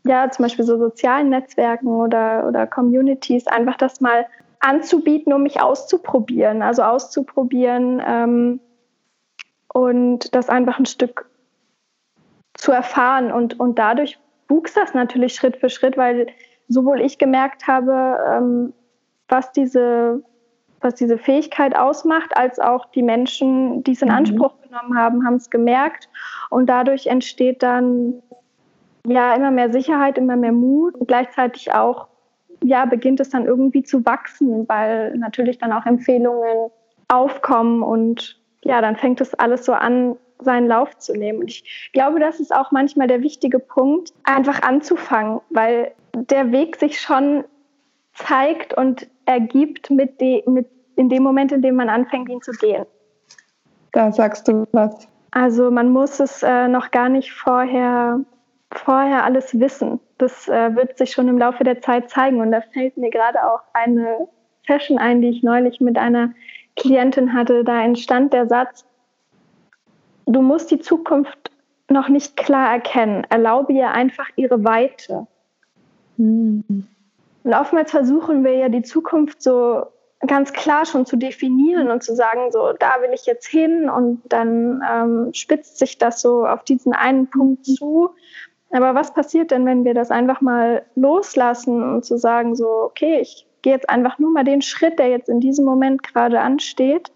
ja, 0.05 0.31
zum 0.31 0.45
Beispiel 0.45 0.65
so 0.65 0.79
sozialen 0.79 1.31
Netzwerken 1.31 1.89
oder, 1.89 2.47
oder 2.47 2.67
Communities, 2.67 3.47
einfach 3.47 3.77
das 3.77 4.01
mal 4.01 4.27
anzubieten, 4.61 5.33
um 5.33 5.43
mich 5.43 5.61
auszuprobieren. 5.61 6.63
Also 6.63 6.83
auszuprobieren 6.83 8.03
ähm, 8.07 8.61
und 9.73 10.35
das 10.35 10.49
einfach 10.49 10.79
ein 10.79 10.87
Stück 10.87 11.29
zu 12.55 12.73
erfahren. 12.73 13.33
Und, 13.33 13.59
und 13.59 13.79
dadurch 13.79 14.19
wuchs 14.49 14.75
das 14.75 14.95
natürlich 14.95 15.35
Schritt 15.35 15.57
für 15.57 15.71
Schritt, 15.71 15.97
weil 15.97 16.27
sowohl 16.69 17.01
ich 17.01 17.19
gemerkt 17.19 17.67
habe, 17.67 18.19
ähm, 18.31 18.73
was 19.29 19.53
diese 19.53 20.23
was 20.85 20.95
diese 20.95 21.17
Fähigkeit 21.17 21.75
ausmacht, 21.75 22.37
als 22.37 22.59
auch 22.59 22.85
die 22.91 23.03
Menschen, 23.03 23.83
die 23.85 23.93
es 23.93 24.03
in 24.03 24.09
mhm. 24.09 24.17
Anspruch 24.17 24.61
genommen 24.61 24.97
haben, 24.97 25.25
haben 25.25 25.37
es 25.37 25.49
gemerkt. 25.49 26.11
Und 26.51 26.67
dadurch 26.67 27.07
entsteht 27.07 27.63
dann 27.63 28.23
ja, 29.07 29.35
immer 29.35 29.51
mehr 29.51 29.71
Sicherheit, 29.73 30.19
immer 30.19 30.37
mehr 30.37 30.53
Mut 30.53 30.95
und 30.95 31.09
gleichzeitig 31.09 31.73
auch, 31.73 32.09
ja, 32.63 32.85
beginnt 32.87 33.21
es 33.21 33.31
dann 33.31 33.45
irgendwie 33.45 33.83
zu 33.83 34.05
wachsen, 34.07 34.69
weil 34.69 35.17
natürlich 35.17 35.59
dann 35.59 35.73
auch 35.73 35.87
Empfehlungen 35.87 36.71
aufkommen 37.09 37.83
und 37.83 38.41
ja, 38.63 38.81
dann 38.81 38.97
fängt 38.97 39.21
es 39.21 39.35
alles 39.35 39.65
so 39.65 39.73
an, 39.73 40.17
seinen 40.41 40.67
Lauf 40.67 40.97
zu 40.99 41.13
nehmen. 41.13 41.41
Und 41.41 41.51
ich 41.51 41.91
glaube, 41.93 42.19
das 42.19 42.41
ist 42.41 42.55
auch 42.55 42.71
manchmal 42.71 43.07
der 43.07 43.23
wichtige 43.23 43.59
Punkt, 43.59 44.13
einfach 44.25 44.63
anzufangen, 44.63 45.41
weil 45.51 45.93
der 46.15 46.53
Weg 46.53 46.77
sich 46.77 47.01
schon 47.01 47.45
zeigt 48.15 48.75
und 48.75 49.09
ergibt 49.27 49.91
mit, 49.91 50.21
de, 50.21 50.49
mit 50.49 50.69
in 50.97 51.09
dem 51.09 51.23
Moment, 51.23 51.53
in 51.53 51.63
dem 51.63 51.77
man 51.77 51.89
anfängt, 51.89 52.29
ihn 52.29 52.41
zu 52.41 52.53
gehen. 52.53 52.85
Da 53.93 54.13
sagst 54.13 54.49
du 54.49 54.67
was. 54.73 55.09
Also 55.31 55.71
man 55.71 55.91
muss 55.91 56.21
es 56.21 56.43
äh, 56.43 56.69
noch 56.69 56.91
gar 56.91 57.09
nicht 57.09 57.33
vorher 57.33 58.21
vorher 58.79 59.25
alles 59.25 59.59
wissen. 59.59 60.01
Das 60.19 60.49
äh, 60.49 60.75
wird 60.75 60.99
sich 60.99 61.13
schon 61.13 61.29
im 61.29 61.39
Laufe 61.39 61.65
der 61.65 61.81
Zeit 61.81 62.11
zeigen. 62.11 62.41
Und 62.41 62.53
da 62.53 62.61
fällt 62.61 62.97
mir 62.97 63.11
gerade 63.11 63.45
auch 63.45 63.61
eine 63.73 64.29
Session 64.67 64.99
ein, 64.99 65.21
die 65.21 65.29
ich 65.29 65.43
neulich 65.43 65.81
mit 65.81 65.99
einer 65.99 66.33
Klientin 66.77 67.33
hatte. 67.33 67.65
Da 67.65 67.83
entstand 67.83 68.33
der 68.33 68.47
Satz, 68.49 68.85
du 70.27 70.43
musst 70.43 70.71
die 70.71 70.81
Zukunft 70.81 71.51
noch 71.89 72.09
nicht 72.09 72.37
klar 72.37 72.73
erkennen. 72.73 73.27
Erlaube 73.29 73.73
ihr 73.73 73.91
einfach 73.91 74.29
ihre 74.37 74.65
Weite. 74.65 75.27
Hm. 76.17 76.65
Und 77.45 77.55
oftmals 77.55 77.91
versuchen 77.91 78.43
wir 78.43 78.55
ja 78.55 78.69
die 78.69 78.83
Zukunft 78.83 79.43
so 79.43 79.87
ganz 80.27 80.53
klar 80.53 80.87
schon 80.87 81.07
zu 81.07 81.17
definieren 81.17 81.91
und 81.91 82.03
zu 82.03 82.15
sagen, 82.15 82.51
so, 82.51 82.73
da 82.73 82.97
will 83.03 83.11
ich 83.13 83.27
jetzt 83.27 83.47
hin 83.47 83.91
und 83.91 84.23
dann 84.29 84.83
ähm, 84.91 85.35
spitzt 85.35 85.79
sich 85.79 85.99
das 85.99 86.23
so 86.23 86.47
auf 86.47 86.65
diesen 86.65 86.93
einen 86.95 87.29
Punkt 87.29 87.67
zu. 87.67 88.11
Aber 88.75 88.97
was 88.97 89.15
passiert 89.15 89.53
denn, 89.53 89.67
wenn 89.67 89.85
wir 89.85 89.95
das 89.95 90.11
einfach 90.11 90.41
mal 90.41 90.85
loslassen 90.97 91.81
und 91.95 92.05
zu 92.05 92.19
sagen, 92.19 92.57
so, 92.57 92.67
okay, 92.67 93.21
ich 93.21 93.47
gehe 93.63 93.73
jetzt 93.73 93.89
einfach 93.89 94.19
nur 94.19 94.33
mal 94.33 94.43
den 94.43 94.63
Schritt, 94.63 94.99
der 94.99 95.11
jetzt 95.11 95.29
in 95.29 95.39
diesem 95.39 95.65
Moment 95.65 96.03
gerade 96.03 96.41
ansteht 96.41 97.13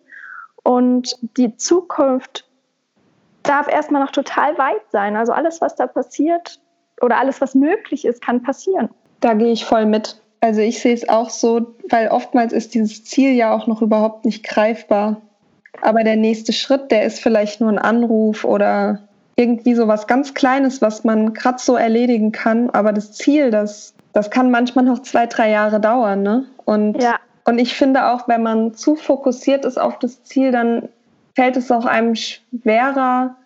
und 0.62 1.16
die 1.36 1.56
Zukunft 1.56 2.48
darf 3.42 3.66
erstmal 3.66 4.02
noch 4.02 4.12
total 4.12 4.56
weit 4.56 4.82
sein. 4.92 5.16
Also 5.16 5.32
alles, 5.32 5.60
was 5.60 5.74
da 5.74 5.88
passiert 5.88 6.60
oder 7.00 7.18
alles, 7.18 7.40
was 7.40 7.56
möglich 7.56 8.04
ist, 8.04 8.22
kann 8.22 8.40
passieren. 8.42 8.90
Da 9.18 9.34
gehe 9.34 9.50
ich 9.50 9.64
voll 9.64 9.86
mit. 9.86 10.22
Also 10.40 10.60
ich 10.60 10.80
sehe 10.80 10.94
es 10.94 11.08
auch 11.08 11.30
so, 11.30 11.74
weil 11.90 12.08
oftmals 12.08 12.52
ist 12.52 12.74
dieses 12.74 13.04
Ziel 13.04 13.32
ja 13.32 13.52
auch 13.52 13.66
noch 13.66 13.82
überhaupt 13.82 14.24
nicht 14.24 14.44
greifbar. 14.44 15.20
Aber 15.82 16.04
der 16.04 16.16
nächste 16.16 16.52
Schritt, 16.52 16.92
der 16.92 17.02
ist 17.02 17.18
vielleicht 17.18 17.60
nur 17.60 17.70
ein 17.70 17.78
Anruf 17.78 18.44
oder 18.44 19.07
irgendwie 19.38 19.74
so 19.74 19.86
was 19.86 20.08
ganz 20.08 20.34
Kleines, 20.34 20.82
was 20.82 21.04
man 21.04 21.32
gerade 21.32 21.58
so 21.60 21.76
erledigen 21.76 22.32
kann. 22.32 22.70
Aber 22.70 22.92
das 22.92 23.12
Ziel, 23.12 23.52
das, 23.52 23.94
das 24.12 24.30
kann 24.30 24.50
manchmal 24.50 24.84
noch 24.84 24.98
zwei, 24.98 25.26
drei 25.26 25.50
Jahre 25.50 25.80
dauern. 25.80 26.22
Ne? 26.22 26.46
Und, 26.64 27.00
ja. 27.00 27.20
und 27.44 27.60
ich 27.60 27.74
finde 27.74 28.08
auch, 28.08 28.26
wenn 28.26 28.42
man 28.42 28.74
zu 28.74 28.96
fokussiert 28.96 29.64
ist 29.64 29.78
auf 29.78 30.00
das 30.00 30.24
Ziel, 30.24 30.50
dann 30.50 30.88
fällt 31.36 31.56
es 31.56 31.70
auch 31.70 31.86
einem 31.86 32.16
schwerer, 32.16 33.36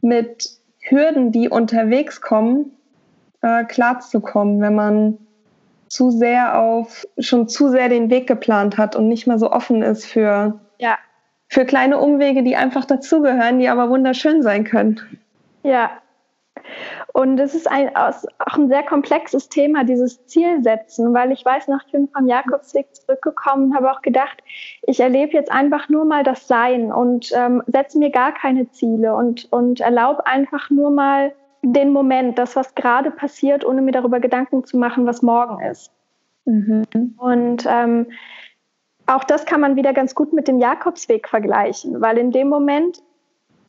mit 0.00 0.58
Hürden, 0.80 1.32
die 1.32 1.48
unterwegs 1.48 2.20
kommen, 2.20 2.72
äh, 3.40 3.64
klarzukommen, 3.64 4.60
wenn 4.60 4.74
man 4.74 5.18
zu 5.88 6.10
sehr 6.10 6.58
auf, 6.58 7.06
schon 7.18 7.48
zu 7.48 7.68
sehr 7.68 7.88
den 7.88 8.10
Weg 8.10 8.26
geplant 8.26 8.78
hat 8.78 8.96
und 8.96 9.08
nicht 9.08 9.26
mehr 9.26 9.38
so 9.38 9.50
offen 9.50 9.82
ist 9.82 10.06
für, 10.06 10.60
ja. 10.78 10.98
für 11.48 11.64
kleine 11.64 11.98
Umwege, 11.98 12.42
die 12.42 12.56
einfach 12.56 12.84
dazugehören, 12.84 13.58
die 13.58 13.68
aber 13.68 13.90
wunderschön 13.90 14.42
sein 14.42 14.64
können. 14.64 15.00
Ja. 15.62 15.90
Und 17.12 17.38
es 17.38 17.54
ist 17.54 17.70
ein, 17.70 17.94
auch 17.96 18.56
ein 18.56 18.68
sehr 18.68 18.82
komplexes 18.82 19.48
Thema, 19.48 19.84
dieses 19.84 20.26
Zielsetzen, 20.26 21.12
weil 21.12 21.32
ich 21.32 21.44
weiß 21.44 21.68
noch, 21.68 21.80
ich 21.86 22.10
vom 22.12 22.26
Jakobsweg 22.26 22.94
zurückgekommen 22.94 23.74
habe 23.74 23.90
auch 23.90 24.02
gedacht, 24.02 24.42
ich 24.82 25.00
erlebe 25.00 25.32
jetzt 25.32 25.50
einfach 25.50 25.88
nur 25.88 26.04
mal 26.04 26.24
das 26.24 26.46
Sein 26.46 26.92
und 26.92 27.32
ähm, 27.34 27.62
setze 27.66 27.98
mir 27.98 28.10
gar 28.10 28.32
keine 28.32 28.70
Ziele 28.70 29.14
und, 29.14 29.50
und 29.52 29.80
erlaube 29.80 30.26
einfach 30.26 30.70
nur 30.70 30.90
mal 30.90 31.32
den 31.62 31.90
Moment, 31.90 32.38
das, 32.38 32.56
was 32.56 32.74
gerade 32.74 33.10
passiert, 33.10 33.64
ohne 33.64 33.82
mir 33.82 33.92
darüber 33.92 34.20
Gedanken 34.20 34.64
zu 34.64 34.76
machen, 34.76 35.06
was 35.06 35.22
morgen 35.22 35.62
ist. 35.64 35.92
Mhm. 36.44 37.14
Und 37.18 37.66
ähm, 37.68 38.06
auch 39.06 39.24
das 39.24 39.46
kann 39.46 39.60
man 39.60 39.76
wieder 39.76 39.92
ganz 39.92 40.14
gut 40.14 40.32
mit 40.32 40.48
dem 40.48 40.58
Jakobsweg 40.58 41.28
vergleichen, 41.28 42.00
weil 42.00 42.18
in 42.18 42.30
dem 42.30 42.48
Moment, 42.48 43.02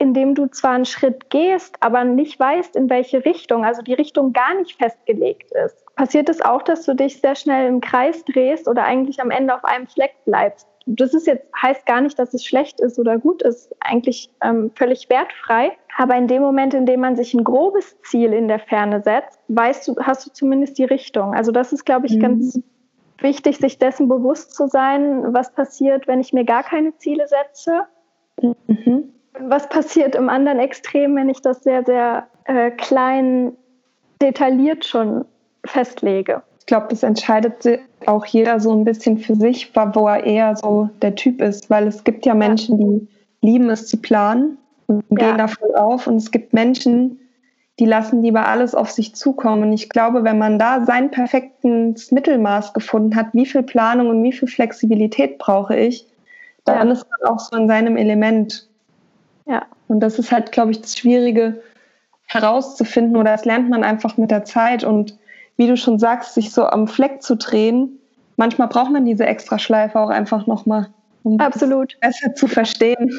in 0.04 0.14
dem 0.14 0.36
du 0.36 0.48
zwar 0.48 0.72
einen 0.72 0.86
Schritt 0.86 1.30
gehst, 1.30 1.78
aber 1.80 2.04
nicht 2.04 2.40
weißt, 2.40 2.76
in 2.76 2.90
welche 2.90 3.26
Richtung, 3.26 3.66
also 3.66 3.82
die 3.82 3.94
Richtung 3.94 4.34
gar 4.34 4.54
nicht 4.56 4.78
festgelegt 4.78 5.52
ist, 5.52 5.84
passiert 5.96 6.30
es 6.30 6.42
auch, 6.42 6.62
dass 6.62 6.86
du 6.86 6.94
dich 6.94 7.20
sehr 7.20 7.36
schnell 7.36 7.68
im 7.68 7.82
Kreis 7.82 8.24
drehst 8.26 8.68
oder 8.68 8.84
eigentlich 8.84 9.22
am 9.22 9.32
Ende 9.32 9.56
auf 9.56 9.64
einem 9.64 9.88
Fleck 9.88 10.14
bleibst 10.26 10.68
das 10.86 11.14
ist 11.14 11.28
jetzt, 11.28 11.46
heißt 11.62 11.86
gar 11.86 12.02
nicht, 12.02 12.18
dass 12.20 12.34
es 12.34 12.46
schlecht 12.46 12.80
ist 12.82 13.00
oder 13.00 13.18
gut 13.18 13.42
ist, 13.42 13.74
eigentlich 13.80 14.30
ähm, 14.44 14.72
völlig 14.76 15.10
wertfrei. 15.10 15.72
Aber 15.98 16.16
in 16.16 16.28
dem 16.28 16.42
Moment, 16.42 16.74
in 16.74 16.86
dem 16.86 17.00
man 17.00 17.16
sich 17.16 17.34
ein 17.34 17.44
grobes 17.44 18.00
Ziel 18.02 18.34
in 18.34 18.48
der 18.48 18.60
Ferne 18.60 19.02
setzt, 19.02 19.40
weißt 19.48 19.88
du, 19.88 19.96
hast 20.02 20.26
du 20.26 20.32
zumindest 20.32 20.78
die 20.78 20.84
Richtung. 20.84 21.34
Also 21.34 21.52
das 21.52 21.72
ist, 21.72 21.86
glaube 21.86 22.08
ich, 22.08 22.16
mhm. 22.16 22.20
ganz 22.20 22.60
wichtig, 23.20 23.58
sich 23.58 23.78
dessen 23.78 24.10
bewusst 24.10 24.54
zu 24.54 24.68
sein, 24.68 25.34
was 25.34 25.54
passiert, 25.54 26.08
wenn 26.08 26.20
ich 26.20 26.34
mir 26.34 26.44
gar 26.44 26.64
keine 26.64 26.96
Ziele 26.98 27.28
setze. 27.28 27.84
Mhm. 28.42 29.14
Was 29.40 29.68
passiert 29.70 30.16
im 30.16 30.30
anderen 30.30 30.60
Extrem, 30.60 31.16
wenn 31.16 31.30
ich 31.30 31.42
das 31.42 31.63
sehr, 31.63 31.84
sehr 31.84 32.28
äh, 32.46 32.72
klein 32.72 33.54
detailliert 34.22 34.86
schon 34.86 35.25
festlege? 35.66 36.44
Ich 36.60 36.66
glaube, 36.66 36.88
das 36.90 37.04
entscheidet 37.04 37.82
auch 38.06 38.25
jeder 38.25 38.60
so 38.60 38.72
ein 38.72 38.86
bisschen 38.86 39.18
für 39.18 39.36
sich, 39.36 39.75
wo 39.75 40.08
er 40.08 40.24
eher 40.24 40.56
so 40.56 40.90
der 41.02 41.16
Typ 41.16 41.42
ist, 41.42 41.70
weil 41.70 41.88
es 41.88 42.04
gibt 42.04 42.25
ja 42.25 42.34
Menschen, 42.34 42.78
die 42.78 43.08
lieben 43.42 43.70
es 43.70 43.88
zu 43.88 43.98
planen 43.98 44.58
und 44.88 45.04
gehen 45.10 45.38
da 45.38 45.48
voll 45.48 45.75
auf 45.75 46.08
und 46.08 46.18
es 46.18 46.32
gibt 46.32 46.54
Menschen, 46.54 47.20
die 47.80 47.86
lassen 47.86 48.22
lieber 48.22 48.48
alles 48.48 48.75
auf 48.75 48.92
sich 48.92 49.16
zukommen. 49.16 49.63
Und 49.63 49.74
ich 49.74 49.90
glaube, 49.90 50.24
wenn 50.24 50.38
man 50.38 50.60
da 50.60 50.86
sein 50.86 51.12
perfektes 51.12 52.12
Mittelmaß 52.12 52.74
gefunden 52.74 53.16
hat, 53.16 53.28
wie 53.34 53.46
viel 53.46 53.63
Planung 53.63 54.10
und 54.10 54.24
wie 54.24 54.32
viel 54.32 54.48
Flexibilität 54.48 55.40
brauche 55.40 55.75
ich, 55.75 56.08
dann 56.66 56.88
ja. 56.88 56.94
ist 56.94 57.06
man 57.10 57.30
auch 57.30 57.40
so 57.40 57.58
in 57.58 57.68
seinem 57.68 57.98
Element. 57.98 58.69
Ja. 59.45 59.63
Und 59.88 59.99
das 59.99 60.19
ist 60.19 60.32
halt, 60.32 60.51
glaube 60.51 60.71
ich, 60.71 60.82
das 60.82 60.97
Schwierige 60.97 61.62
herauszufinden 62.25 63.15
oder 63.17 63.32
das 63.32 63.45
lernt 63.45 63.69
man 63.69 63.84
einfach 63.84 64.17
mit 64.17 64.32
der 64.32 64.45
Zeit 64.45 64.84
und 64.84 65.17
wie 65.58 65.67
du 65.67 65.77
schon 65.77 65.99
sagst, 65.99 66.34
sich 66.34 66.51
so 66.51 66.65
am 66.65 66.88
Fleck 66.88 67.21
zu 67.21 67.36
drehen. 67.36 67.99
Manchmal 68.38 68.67
braucht 68.67 68.91
man 68.91 69.06
diese 69.06 69.25
extra 69.25 69.60
Schleife 69.60 69.99
auch 69.99 70.10
einfach 70.10 70.47
nochmal, 70.47 70.89
um 71.21 71.39
Absolut. 71.39 71.95
besser 71.99 72.34
zu 72.34 72.47
verstehen. 72.47 73.12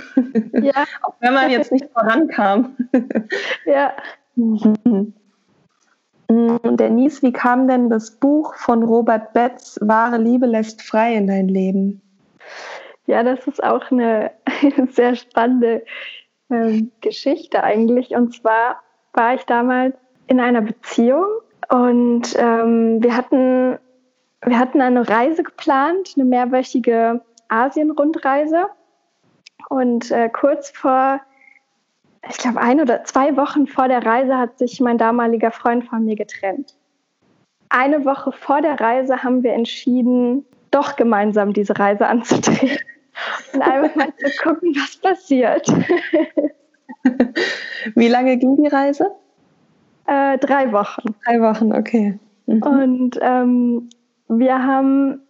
Ja. 0.60 0.84
auch 1.02 1.14
wenn 1.20 1.34
man 1.34 1.50
jetzt 1.50 1.70
nicht 1.70 1.86
vorankam. 1.92 2.76
ja. 3.66 3.92
Mhm. 4.34 5.12
Denise, 6.28 7.22
wie 7.22 7.32
kam 7.32 7.68
denn 7.68 7.90
das 7.90 8.12
Buch 8.12 8.54
von 8.56 8.82
Robert 8.82 9.32
Betz, 9.34 9.78
Wahre 9.80 10.18
Liebe 10.18 10.46
lässt 10.46 10.82
frei 10.82 11.14
in 11.14 11.26
dein 11.26 11.48
Leben? 11.48 12.00
Ja, 13.06 13.22
das 13.22 13.46
ist 13.46 13.62
auch 13.62 13.90
eine 13.90 14.30
sehr 14.90 15.14
spannende 15.14 15.84
ähm, 16.50 16.90
Geschichte 17.00 17.62
eigentlich. 17.62 18.10
Und 18.10 18.34
zwar 18.34 18.82
war 19.12 19.34
ich 19.34 19.44
damals 19.44 19.96
in 20.26 20.40
einer 20.40 20.62
Beziehung 20.62 21.26
und 21.70 22.34
ähm, 22.38 23.02
wir, 23.02 23.16
hatten, 23.16 23.78
wir 24.44 24.58
hatten 24.58 24.80
eine 24.80 25.08
Reise 25.08 25.42
geplant, 25.42 26.14
eine 26.16 26.24
mehrwöchige 26.24 27.20
Asien-Rundreise. 27.48 28.66
Und 29.68 30.10
äh, 30.10 30.28
kurz 30.28 30.70
vor, 30.70 31.20
ich 32.28 32.36
glaube, 32.38 32.60
ein 32.60 32.80
oder 32.80 33.04
zwei 33.04 33.36
Wochen 33.36 33.66
vor 33.66 33.88
der 33.88 34.04
Reise 34.04 34.36
hat 34.36 34.58
sich 34.58 34.80
mein 34.80 34.98
damaliger 34.98 35.50
Freund 35.50 35.84
von 35.84 36.04
mir 36.04 36.16
getrennt. 36.16 36.74
Eine 37.68 38.04
Woche 38.04 38.32
vor 38.32 38.60
der 38.60 38.80
Reise 38.80 39.22
haben 39.22 39.42
wir 39.42 39.52
entschieden, 39.52 40.44
doch 40.70 40.96
gemeinsam 40.96 41.52
diese 41.52 41.78
Reise 41.78 42.06
anzutreten 42.06 42.78
und 43.52 43.62
einfach 43.62 43.94
mal 43.96 44.12
zu 44.16 44.42
gucken, 44.42 44.74
was 44.76 44.96
passiert. 44.96 45.66
Wie 47.94 48.08
lange 48.08 48.36
ging 48.36 48.56
die 48.56 48.68
Reise? 48.68 49.10
Äh, 50.06 50.38
drei 50.38 50.72
Wochen. 50.72 51.14
Drei 51.24 51.40
Wochen, 51.40 51.72
okay. 51.72 52.18
Mhm. 52.46 52.62
Und 52.62 53.18
ähm, 53.22 53.88
wir 54.28 54.62
haben, 54.62 55.20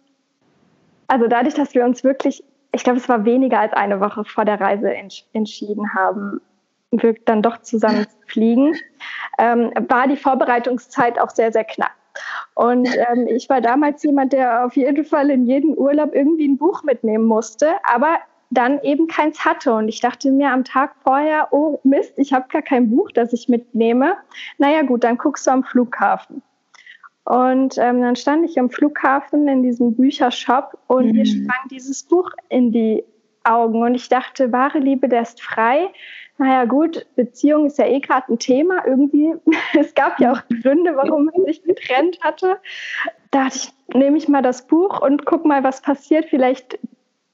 also 1.07 1.27
dadurch, 1.27 1.53
dass 1.53 1.73
wir 1.73 1.85
uns 1.85 2.03
wirklich, 2.03 2.43
ich 2.71 2.83
glaube, 2.83 2.99
es 2.99 3.07
war 3.07 3.25
weniger 3.25 3.59
als 3.59 3.73
eine 3.73 3.99
Woche 3.99 4.25
vor 4.25 4.45
der 4.45 4.59
Reise 4.59 4.93
ents 4.93 5.25
entschieden 5.33 5.93
haben, 5.93 6.41
wir 6.91 7.15
dann 7.25 7.41
doch 7.41 7.61
zusammen 7.61 8.05
zu 8.07 8.17
fliegen, 8.27 8.75
ähm, 9.37 9.71
war 9.87 10.07
die 10.07 10.17
Vorbereitungszeit 10.17 11.19
auch 11.19 11.29
sehr, 11.29 11.51
sehr 11.51 11.63
knapp. 11.63 11.91
Und 12.53 12.87
ähm, 12.95 13.27
ich 13.27 13.49
war 13.49 13.61
damals 13.61 14.03
jemand, 14.03 14.33
der 14.33 14.65
auf 14.65 14.75
jeden 14.75 15.05
Fall 15.05 15.29
in 15.29 15.45
jeden 15.45 15.77
Urlaub 15.77 16.13
irgendwie 16.13 16.47
ein 16.47 16.57
Buch 16.57 16.83
mitnehmen 16.83 17.25
musste. 17.25 17.75
Aber 17.83 18.17
dann 18.49 18.79
eben 18.81 19.07
keins 19.07 19.43
hatte. 19.43 19.73
Und 19.73 19.87
ich 19.87 19.99
dachte 19.99 20.31
mir 20.31 20.51
am 20.51 20.63
Tag 20.63 20.95
vorher, 21.03 21.49
oh 21.51 21.79
Mist, 21.83 22.17
ich 22.17 22.33
habe 22.33 22.47
gar 22.49 22.61
kein 22.61 22.89
Buch, 22.89 23.11
das 23.11 23.33
ich 23.33 23.49
mitnehme. 23.49 24.15
Naja 24.57 24.81
gut, 24.83 25.03
dann 25.03 25.17
guckst 25.17 25.47
du 25.47 25.51
am 25.51 25.63
Flughafen. 25.63 26.41
Und 27.25 27.77
ähm, 27.79 28.01
dann 28.01 28.15
stand 28.15 28.45
ich 28.45 28.59
am 28.59 28.69
Flughafen 28.69 29.47
in 29.47 29.63
diesem 29.63 29.95
Büchershop 29.95 30.77
und 30.87 31.07
mhm. 31.07 31.11
mir 31.13 31.25
sprang 31.25 31.67
dieses 31.71 32.03
Buch 32.03 32.29
in 32.49 32.71
die 32.71 33.03
Augen. 33.43 33.81
Und 33.81 33.95
ich 33.95 34.09
dachte, 34.09 34.51
wahre 34.51 34.79
Liebe 34.79 35.07
lässt 35.07 35.41
frei. 35.41 35.89
Naja 36.37 36.65
gut, 36.65 37.05
Beziehung 37.15 37.67
ist 37.67 37.77
ja 37.77 37.85
eh 37.85 37.99
gerade 37.99 38.33
ein 38.33 38.39
Thema 38.39 38.85
irgendwie. 38.85 39.33
es 39.79 39.93
gab 39.95 40.19
ja 40.19 40.33
auch 40.33 40.41
Gründe, 40.61 40.95
warum 40.95 41.25
man 41.25 41.45
sich 41.45 41.63
getrennt 41.63 42.19
hatte. 42.21 42.57
Da 43.31 43.45
dachte 43.45 43.57
ich, 43.57 43.95
nehme 43.95 44.17
ich 44.17 44.27
mal 44.27 44.41
das 44.41 44.67
Buch 44.67 45.01
und 45.01 45.25
guck 45.25 45.45
mal, 45.45 45.63
was 45.63 45.81
passiert. 45.81 46.25
Vielleicht 46.29 46.77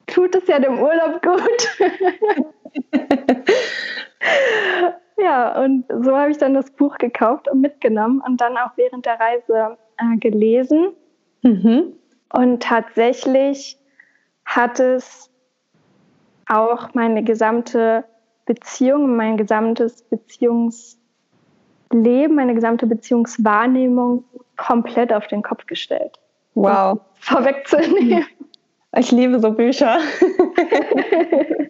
tut 0.07 0.35
es 0.35 0.47
ja 0.47 0.59
dem 0.59 0.79
Urlaub 0.79 1.21
gut. 1.21 1.79
ja, 5.17 5.63
und 5.63 5.85
so 6.01 6.15
habe 6.15 6.31
ich 6.31 6.37
dann 6.37 6.53
das 6.53 6.71
Buch 6.71 6.97
gekauft 6.97 7.49
und 7.49 7.61
mitgenommen 7.61 8.21
und 8.25 8.39
dann 8.39 8.57
auch 8.57 8.71
während 8.75 9.05
der 9.05 9.19
Reise 9.19 9.77
äh, 9.97 10.17
gelesen. 10.17 10.93
Mhm. 11.41 11.93
Und 12.33 12.63
tatsächlich 12.63 13.77
hat 14.45 14.79
es 14.79 15.29
auch 16.47 16.93
meine 16.93 17.23
gesamte 17.23 18.05
Beziehung, 18.45 19.15
mein 19.15 19.37
gesamtes 19.37 20.01
Beziehungsleben, 20.03 22.35
meine 22.35 22.55
gesamte 22.55 22.87
Beziehungswahrnehmung 22.87 24.25
komplett 24.57 25.13
auf 25.13 25.27
den 25.27 25.41
Kopf 25.41 25.65
gestellt. 25.65 26.19
Wow. 26.55 26.99
Vorwegzunehmen. 27.19 28.25
Ich 28.97 29.11
liebe 29.11 29.39
so 29.39 29.51
Bücher. 29.51 29.99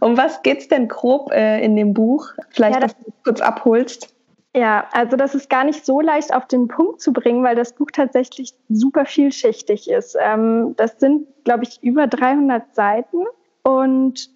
um 0.00 0.16
was 0.16 0.42
geht 0.42 0.58
es 0.58 0.68
denn 0.68 0.88
grob 0.88 1.30
äh, 1.32 1.64
in 1.64 1.76
dem 1.76 1.94
Buch? 1.94 2.28
Vielleicht, 2.50 2.74
ja, 2.74 2.80
dass 2.80 2.96
du 2.98 3.12
kurz 3.24 3.40
abholst. 3.40 4.14
Ja, 4.54 4.86
also 4.92 5.16
das 5.16 5.34
ist 5.34 5.48
gar 5.48 5.64
nicht 5.64 5.86
so 5.86 6.00
leicht 6.00 6.34
auf 6.34 6.46
den 6.46 6.68
Punkt 6.68 7.00
zu 7.00 7.12
bringen, 7.12 7.44
weil 7.44 7.54
das 7.54 7.74
Buch 7.74 7.90
tatsächlich 7.92 8.54
super 8.68 9.04
vielschichtig 9.04 9.90
ist. 9.90 10.16
Ähm, 10.20 10.74
das 10.76 10.98
sind, 10.98 11.26
glaube 11.44 11.64
ich, 11.64 11.82
über 11.82 12.06
300 12.06 12.74
Seiten 12.74 13.24
und 13.62 14.30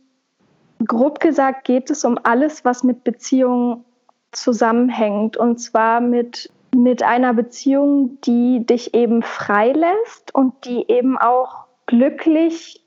grob 0.86 1.20
gesagt 1.20 1.64
geht 1.64 1.90
es 1.90 2.04
um 2.04 2.18
alles, 2.22 2.64
was 2.64 2.84
mit 2.84 3.04
Beziehungen 3.04 3.84
zusammenhängt 4.32 5.36
und 5.36 5.58
zwar 5.58 6.00
mit 6.00 6.50
mit 6.74 7.02
einer 7.02 7.34
Beziehung, 7.34 8.18
die 8.22 8.64
dich 8.64 8.94
eben 8.94 9.22
frei 9.22 9.72
lässt 9.72 10.34
und 10.34 10.64
die 10.64 10.88
eben 10.88 11.18
auch 11.18 11.66
glücklich, 11.86 12.82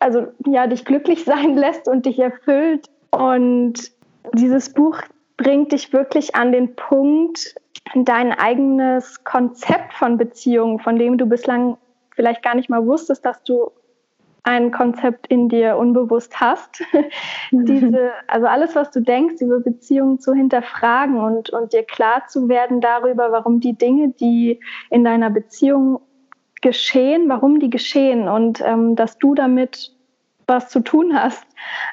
also 0.00 0.26
ja, 0.44 0.66
dich 0.66 0.84
glücklich 0.84 1.24
sein 1.24 1.56
lässt 1.56 1.88
und 1.88 2.06
dich 2.06 2.18
erfüllt. 2.18 2.88
Und 3.10 3.92
dieses 4.32 4.72
Buch 4.72 5.00
bringt 5.36 5.72
dich 5.72 5.92
wirklich 5.92 6.34
an 6.34 6.52
den 6.52 6.74
Punkt, 6.74 7.54
dein 7.94 8.32
eigenes 8.32 9.22
Konzept 9.22 9.92
von 9.94 10.16
Beziehungen, 10.16 10.80
von 10.80 10.98
dem 10.98 11.18
du 11.18 11.26
bislang 11.26 11.78
vielleicht 12.14 12.42
gar 12.42 12.54
nicht 12.54 12.68
mal 12.68 12.84
wusstest, 12.84 13.24
dass 13.24 13.42
du 13.44 13.70
ein 14.46 14.70
Konzept 14.70 15.26
in 15.26 15.48
dir 15.48 15.76
unbewusst 15.76 16.40
hast. 16.40 16.82
Diese, 17.50 18.12
also 18.28 18.46
alles, 18.46 18.76
was 18.76 18.92
du 18.92 19.00
denkst 19.00 19.42
über 19.42 19.58
Beziehungen 19.58 20.20
zu 20.20 20.34
hinterfragen 20.34 21.18
und, 21.18 21.50
und 21.50 21.72
dir 21.72 21.82
klar 21.82 22.26
zu 22.28 22.48
werden 22.48 22.80
darüber, 22.80 23.32
warum 23.32 23.58
die 23.58 23.76
Dinge, 23.76 24.10
die 24.10 24.60
in 24.90 25.02
deiner 25.02 25.30
Beziehung 25.30 26.00
geschehen, 26.62 27.28
warum 27.28 27.58
die 27.58 27.70
geschehen 27.70 28.28
und 28.28 28.62
ähm, 28.64 28.94
dass 28.94 29.18
du 29.18 29.34
damit 29.34 29.92
was 30.46 30.68
zu 30.68 30.78
tun 30.78 31.20
hast. 31.20 31.44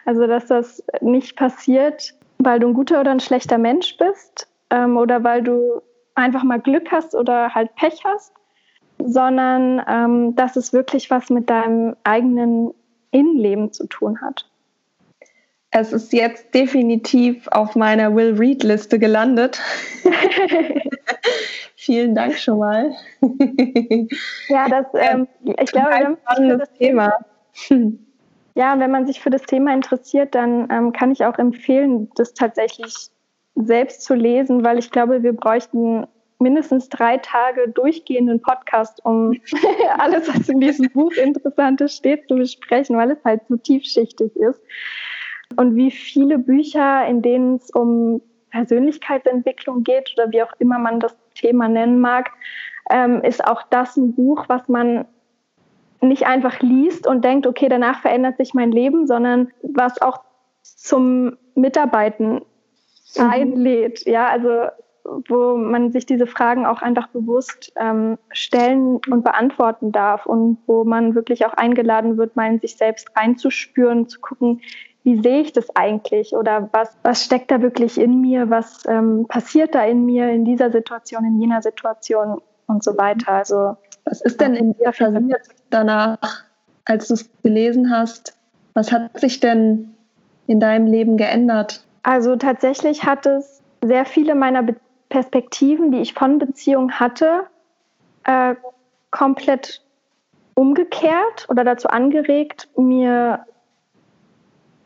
Also 0.05 0.27
dass 0.27 0.45
das 0.45 0.83
nicht 1.01 1.35
passiert, 1.35 2.13
weil 2.37 2.59
du 2.59 2.67
ein 2.67 2.75
guter 2.75 2.99
oder 2.99 3.11
ein 3.11 3.19
schlechter 3.19 3.57
Mensch 3.57 3.97
bist 3.97 4.47
ähm, 4.69 4.95
oder 4.97 5.23
weil 5.23 5.41
du 5.41 5.81
einfach 6.13 6.43
mal 6.43 6.59
Glück 6.59 6.91
hast 6.91 7.15
oder 7.15 7.55
halt 7.55 7.73
Pech 7.75 8.03
hast, 8.05 8.31
sondern 9.05 9.81
ähm, 9.87 10.35
dass 10.35 10.55
es 10.55 10.73
wirklich 10.73 11.09
was 11.09 11.29
mit 11.29 11.49
deinem 11.49 11.95
eigenen 12.03 12.73
Innenleben 13.11 13.71
zu 13.71 13.87
tun 13.87 14.21
hat. 14.21 14.49
Es 15.75 15.91
ist 15.91 16.13
jetzt 16.13 16.53
definitiv 16.53 17.47
auf 17.47 17.75
meiner 17.75 18.15
Will 18.15 18.37
Read 18.37 18.63
Liste 18.63 18.99
gelandet. 18.99 19.59
Vielen 21.75 22.13
Dank 22.13 22.37
schon 22.37 22.59
mal. 22.59 22.91
ja, 24.47 24.69
das, 24.69 24.85
ähm, 24.93 25.27
ich 25.59 25.71
glaube, 25.71 25.89
ein 25.89 26.17
spannendes 26.21 26.71
Thema. 26.77 27.17
Ja, 28.55 28.79
wenn 28.79 28.91
man 28.91 29.07
sich 29.07 29.19
für 29.19 29.31
das 29.31 29.41
Thema 29.41 29.73
interessiert, 29.73 30.35
dann 30.35 30.69
ähm, 30.71 30.93
kann 30.93 31.11
ich 31.11 31.25
auch 31.25 31.39
empfehlen, 31.39 32.09
das 32.15 32.35
tatsächlich 32.35 33.09
selbst 33.55 34.03
zu 34.03 34.13
lesen, 34.13 34.63
weil 34.63 34.77
ich 34.77 34.91
glaube, 34.91 35.23
wir 35.23 35.33
bräuchten 35.33 36.05
mindestens 36.39 36.89
drei 36.89 37.17
Tage 37.17 37.69
durchgehenden 37.69 38.41
Podcast, 38.41 39.03
um 39.05 39.33
alles, 39.97 40.27
was 40.27 40.49
in 40.49 40.59
diesem 40.59 40.89
Buch 40.89 41.11
Interessantes 41.13 41.95
steht, 41.95 42.27
zu 42.27 42.35
besprechen, 42.35 42.97
weil 42.97 43.11
es 43.11 43.23
halt 43.23 43.41
so 43.47 43.55
tiefschichtig 43.57 44.35
ist. 44.35 44.61
Und 45.55 45.75
wie 45.75 45.91
viele 45.91 46.39
Bücher, 46.39 47.05
in 47.05 47.21
denen 47.21 47.55
es 47.55 47.69
um 47.71 48.21
Persönlichkeitsentwicklung 48.51 49.83
geht 49.83 50.13
oder 50.15 50.31
wie 50.31 50.43
auch 50.43 50.53
immer 50.59 50.79
man 50.79 50.99
das 50.99 51.15
Thema 51.35 51.67
nennen 51.67 51.99
mag, 51.99 52.31
ähm, 52.89 53.21
ist 53.21 53.43
auch 53.45 53.63
das 53.69 53.97
ein 53.97 54.13
Buch, 54.13 54.45
was 54.47 54.67
man 54.67 55.05
nicht 56.01 56.25
einfach 56.27 56.59
liest 56.59 57.07
und 57.07 57.23
denkt, 57.23 57.47
okay, 57.47 57.69
danach 57.69 58.01
verändert 58.01 58.37
sich 58.37 58.53
mein 58.53 58.71
Leben, 58.71 59.07
sondern 59.07 59.51
was 59.61 60.01
auch 60.01 60.21
zum 60.61 61.37
Mitarbeiten 61.55 62.41
mhm. 63.17 63.29
einlädt. 63.29 64.05
Ja, 64.05 64.27
also 64.27 64.67
wo 65.03 65.57
man 65.57 65.91
sich 65.91 66.05
diese 66.05 66.27
Fragen 66.27 66.65
auch 66.65 66.81
einfach 66.81 67.07
bewusst 67.07 67.73
ähm, 67.75 68.17
stellen 68.31 68.99
und 69.09 69.23
beantworten 69.23 69.91
darf 69.91 70.25
und 70.25 70.57
wo 70.65 70.83
man 70.83 71.15
wirklich 71.15 71.45
auch 71.45 71.53
eingeladen 71.53 72.17
wird, 72.17 72.35
mal 72.35 72.51
in 72.51 72.59
sich 72.59 72.77
selbst 72.77 73.09
reinzuspüren, 73.15 74.07
zu 74.07 74.19
gucken, 74.19 74.61
wie 75.03 75.21
sehe 75.21 75.41
ich 75.41 75.51
das 75.51 75.75
eigentlich 75.75 76.33
oder 76.35 76.69
was, 76.71 76.97
was 77.03 77.25
steckt 77.25 77.51
da 77.51 77.61
wirklich 77.61 77.99
in 77.99 78.21
mir, 78.21 78.49
was 78.49 78.85
ähm, 78.87 79.25
passiert 79.27 79.75
da 79.75 79.83
in 79.83 80.05
mir 80.05 80.29
in 80.29 80.45
dieser 80.45 80.71
Situation, 80.71 81.25
in 81.25 81.41
jener 81.41 81.61
Situation 81.61 82.41
und 82.67 82.83
so 82.83 82.97
weiter. 82.97 83.33
Also 83.33 83.75
was 84.05 84.21
ist 84.21 84.39
denn 84.39 84.55
in 84.55 84.73
dir 84.77 84.91
passiert 84.91 85.47
danach, 85.69 86.45
als 86.85 87.09
du 87.09 87.15
es 87.15 87.29
gelesen 87.43 87.91
hast? 87.91 88.37
Was 88.73 88.91
hat 88.91 89.19
sich 89.19 89.39
denn 89.39 89.93
in 90.47 90.59
deinem 90.59 90.87
Leben 90.87 91.17
geändert? 91.17 91.85
Also 92.03 92.35
tatsächlich 92.35 93.05
hat 93.05 93.25
es 93.25 93.61
sehr 93.81 94.05
viele 94.05 94.35
meiner 94.35 94.63
Be 94.63 94.75
Perspektiven, 95.13 95.91
die 95.91 96.01
ich 96.01 96.15
von 96.15 96.39
Beziehungen 96.39 96.99
hatte, 96.99 97.43
äh, 98.23 98.55
komplett 99.11 99.83
umgekehrt 100.55 101.45
oder 101.49 101.63
dazu 101.63 101.87
angeregt, 101.87 102.67
mir 102.77 103.45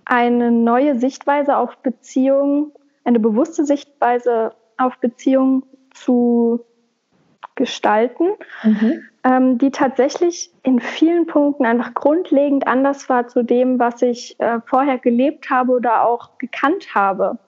eine 0.03 0.51
neue 0.51 0.99
Sichtweise 0.99 1.55
auf 1.55 1.77
Beziehungen, 1.77 2.73
eine 3.05 3.21
bewusste 3.21 3.63
Sichtweise 3.63 4.53
auf 4.75 4.97
Beziehungen 4.97 5.63
zu 5.91 6.59
gestalten, 7.55 8.25
mhm. 8.63 9.03
ähm, 9.23 9.57
die 9.57 9.71
tatsächlich 9.71 10.51
in 10.63 10.81
vielen 10.81 11.25
Punkten 11.25 11.65
einfach 11.65 11.93
grundlegend 11.93 12.67
anders 12.67 13.07
war 13.07 13.29
zu 13.29 13.43
dem, 13.43 13.79
was 13.79 14.01
ich 14.01 14.37
äh, 14.41 14.59
vorher 14.65 14.97
gelebt 14.97 15.49
habe 15.49 15.71
oder 15.71 16.05
auch 16.05 16.37
gekannt 16.37 16.93
habe. 16.93 17.39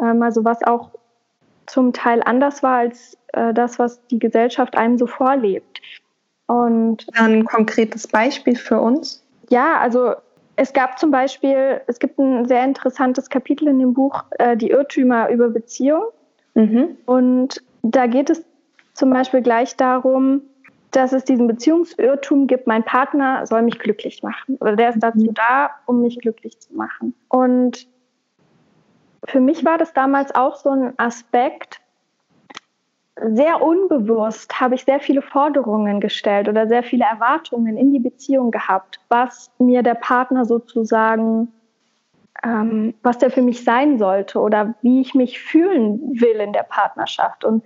Ähm, 0.00 0.22
also 0.22 0.44
was 0.44 0.62
auch 0.62 0.90
zum 1.66 1.92
Teil 1.92 2.22
anders 2.24 2.62
war 2.62 2.78
als 2.78 3.16
äh, 3.32 3.52
das, 3.54 3.78
was 3.78 4.06
die 4.08 4.18
Gesellschaft 4.18 4.76
einem 4.76 4.98
so 4.98 5.06
vorlebt. 5.06 5.80
Und 6.46 7.06
ein 7.14 7.44
konkretes 7.44 8.06
Beispiel 8.06 8.56
für 8.56 8.80
uns? 8.80 9.24
Ja, 9.48 9.78
also 9.78 10.14
es 10.56 10.72
gab 10.72 10.98
zum 10.98 11.10
Beispiel, 11.10 11.80
es 11.86 11.98
gibt 11.98 12.18
ein 12.18 12.46
sehr 12.46 12.64
interessantes 12.64 13.30
Kapitel 13.30 13.68
in 13.68 13.78
dem 13.78 13.94
Buch, 13.94 14.24
äh, 14.38 14.56
die 14.56 14.70
Irrtümer 14.70 15.30
über 15.30 15.48
Beziehung. 15.48 16.04
Mhm. 16.54 16.96
Und 17.06 17.62
da 17.82 18.06
geht 18.06 18.30
es 18.30 18.44
zum 18.92 19.10
Beispiel 19.10 19.42
gleich 19.42 19.76
darum, 19.76 20.42
dass 20.90 21.12
es 21.12 21.24
diesen 21.24 21.46
Beziehungsirrtum 21.46 22.46
gibt, 22.46 22.66
mein 22.66 22.84
Partner 22.84 23.46
soll 23.46 23.62
mich 23.62 23.78
glücklich 23.78 24.22
machen 24.22 24.56
oder 24.60 24.76
der 24.76 24.90
ist 24.90 24.98
dazu 25.00 25.24
mhm. 25.24 25.34
da, 25.34 25.70
um 25.86 26.02
mich 26.02 26.18
glücklich 26.18 26.60
zu 26.60 26.74
machen. 26.74 27.14
Und 27.28 27.86
für 29.24 29.40
mich 29.40 29.64
war 29.64 29.78
das 29.78 29.92
damals 29.92 30.34
auch 30.34 30.56
so 30.56 30.70
ein 30.70 30.94
Aspekt, 30.98 31.80
sehr 33.20 33.62
unbewusst 33.62 34.60
habe 34.60 34.74
ich 34.74 34.84
sehr 34.84 34.98
viele 34.98 35.22
Forderungen 35.22 36.00
gestellt 36.00 36.48
oder 36.48 36.66
sehr 36.66 36.82
viele 36.82 37.04
Erwartungen 37.04 37.76
in 37.76 37.92
die 37.92 38.00
Beziehung 38.00 38.50
gehabt, 38.50 39.00
was 39.08 39.50
mir 39.58 39.82
der 39.82 39.94
Partner 39.94 40.44
sozusagen, 40.44 41.52
ähm, 42.42 42.94
was 43.02 43.18
der 43.18 43.30
für 43.30 43.42
mich 43.42 43.64
sein 43.64 43.98
sollte 43.98 44.40
oder 44.40 44.74
wie 44.82 45.00
ich 45.00 45.14
mich 45.14 45.40
fühlen 45.40 46.20
will 46.20 46.40
in 46.40 46.52
der 46.52 46.64
Partnerschaft. 46.64 47.44
Und 47.44 47.64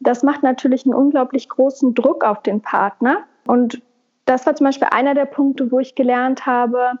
das 0.00 0.22
macht 0.22 0.42
natürlich 0.42 0.84
einen 0.84 0.94
unglaublich 0.94 1.48
großen 1.48 1.94
Druck 1.94 2.24
auf 2.24 2.42
den 2.42 2.60
Partner. 2.60 3.18
Und 3.46 3.80
das 4.24 4.46
war 4.46 4.56
zum 4.56 4.66
Beispiel 4.66 4.88
einer 4.90 5.14
der 5.14 5.26
Punkte, 5.26 5.70
wo 5.70 5.78
ich 5.78 5.94
gelernt 5.94 6.44
habe, 6.44 6.98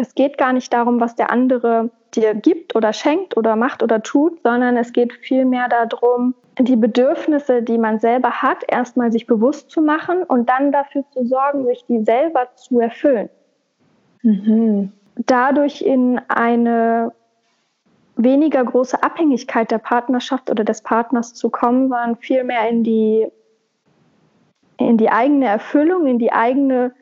es 0.00 0.14
geht 0.14 0.38
gar 0.38 0.52
nicht 0.52 0.72
darum, 0.72 0.98
was 1.00 1.14
der 1.14 1.30
andere 1.30 1.90
dir 2.14 2.34
gibt 2.34 2.74
oder 2.74 2.92
schenkt 2.92 3.36
oder 3.36 3.54
macht 3.54 3.82
oder 3.82 4.02
tut, 4.02 4.42
sondern 4.42 4.76
es 4.76 4.92
geht 4.92 5.12
vielmehr 5.12 5.68
darum, 5.68 6.34
die 6.58 6.76
Bedürfnisse, 6.76 7.62
die 7.62 7.78
man 7.78 8.00
selber 8.00 8.42
hat, 8.42 8.64
erstmal 8.66 9.12
sich 9.12 9.26
bewusst 9.26 9.70
zu 9.70 9.80
machen 9.80 10.22
und 10.24 10.48
dann 10.48 10.72
dafür 10.72 11.04
zu 11.12 11.24
sorgen, 11.26 11.66
sich 11.66 11.84
die 11.86 12.02
selber 12.04 12.48
zu 12.56 12.80
erfüllen. 12.80 13.28
Mhm. 14.22 14.92
Dadurch 15.26 15.82
in 15.82 16.20
eine 16.28 17.12
weniger 18.16 18.64
große 18.64 19.02
Abhängigkeit 19.02 19.70
der 19.70 19.78
Partnerschaft 19.78 20.50
oder 20.50 20.64
des 20.64 20.82
Partners 20.82 21.34
zu 21.34 21.50
kommen, 21.50 21.88
sondern 21.88 22.16
vielmehr 22.16 22.68
in 22.68 22.84
die, 22.84 23.28
in 24.78 24.96
die 24.96 25.10
eigene 25.10 25.46
Erfüllung, 25.46 26.06
in 26.06 26.18
die 26.18 26.32
eigene 26.32 26.92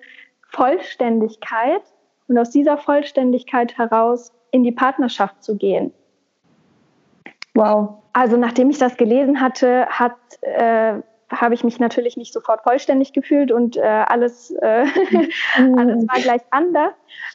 Vollständigkeit 0.50 1.82
und 2.28 2.38
aus 2.38 2.50
dieser 2.50 2.78
Vollständigkeit 2.78 3.76
heraus 3.76 4.32
in 4.50 4.62
die 4.62 4.72
Partnerschaft 4.72 5.42
zu 5.42 5.56
gehen. 5.56 5.92
Wow. 7.54 8.02
Also 8.12 8.36
nachdem 8.36 8.70
ich 8.70 8.78
das 8.78 8.96
gelesen 8.96 9.40
hatte, 9.40 9.86
hat 9.86 10.16
äh, 10.42 11.00
habe 11.30 11.54
ich 11.54 11.62
mich 11.62 11.78
natürlich 11.78 12.16
nicht 12.16 12.32
sofort 12.32 12.62
vollständig 12.62 13.12
gefühlt 13.12 13.52
und 13.52 13.76
äh, 13.76 13.82
alles, 13.82 14.50
äh, 14.62 14.84
mhm. 15.58 15.78
alles 15.78 16.08
war 16.08 16.20
gleich 16.20 16.42
anders. 16.50 16.92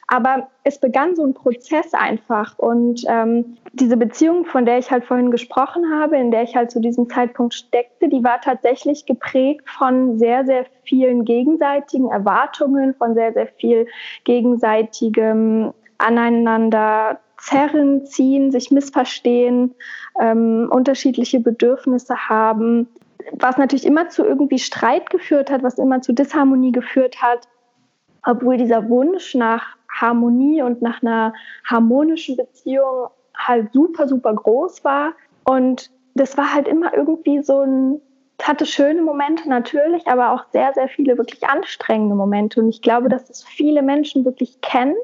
Aber 0.08 0.48
es 0.64 0.78
begann 0.78 1.14
so 1.14 1.24
ein 1.24 1.34
Prozess 1.34 1.94
einfach. 1.94 2.58
Und 2.58 3.04
ähm, 3.08 3.56
diese 3.72 3.96
Beziehung, 3.96 4.46
von 4.46 4.66
der 4.66 4.78
ich 4.78 4.90
halt 4.90 5.04
vorhin 5.04 5.30
gesprochen 5.30 5.84
habe, 5.92 6.16
in 6.16 6.30
der 6.30 6.42
ich 6.42 6.56
halt 6.56 6.70
zu 6.70 6.80
diesem 6.80 7.08
Zeitpunkt 7.08 7.54
steckte, 7.54 8.08
die 8.08 8.24
war 8.24 8.40
tatsächlich 8.40 9.06
geprägt 9.06 9.68
von 9.70 10.18
sehr, 10.18 10.44
sehr 10.44 10.66
vielen 10.82 11.24
gegenseitigen 11.24 12.10
Erwartungen, 12.10 12.94
von 12.94 13.14
sehr, 13.14 13.32
sehr 13.32 13.46
viel 13.46 13.86
gegenseitigem 14.24 15.72
Aneinander 15.98 17.20
zerren, 17.36 18.06
ziehen, 18.06 18.50
sich 18.50 18.70
missverstehen, 18.70 19.74
ähm, 20.20 20.68
unterschiedliche 20.70 21.40
Bedürfnisse 21.40 22.28
haben, 22.28 22.88
was 23.32 23.56
natürlich 23.56 23.86
immer 23.86 24.08
zu 24.08 24.24
irgendwie 24.24 24.58
Streit 24.58 25.10
geführt 25.10 25.50
hat, 25.50 25.62
was 25.62 25.78
immer 25.78 26.00
zu 26.00 26.12
Disharmonie 26.12 26.72
geführt 26.72 27.22
hat, 27.22 27.48
obwohl 28.24 28.56
dieser 28.56 28.88
Wunsch 28.88 29.34
nach 29.34 29.76
Harmonie 29.90 30.62
und 30.62 30.82
nach 30.82 31.02
einer 31.02 31.32
harmonischen 31.64 32.36
Beziehung 32.36 33.08
halt 33.36 33.72
super, 33.72 34.08
super 34.08 34.34
groß 34.34 34.84
war. 34.84 35.12
Und 35.44 35.90
das 36.14 36.36
war 36.36 36.52
halt 36.52 36.68
immer 36.68 36.94
irgendwie 36.94 37.42
so 37.42 37.60
ein 37.60 38.00
es 38.38 38.48
hatte 38.48 38.66
schöne 38.66 39.00
Momente 39.00 39.48
natürlich, 39.48 40.06
aber 40.06 40.32
auch 40.32 40.44
sehr, 40.50 40.72
sehr 40.74 40.88
viele 40.88 41.16
wirklich 41.16 41.46
anstrengende 41.46 42.14
Momente. 42.14 42.60
Und 42.60 42.68
ich 42.68 42.82
glaube, 42.82 43.08
dass 43.08 43.30
es 43.30 43.44
viele 43.44 43.82
Menschen 43.82 44.24
wirklich 44.24 44.60
kennen 44.60 44.96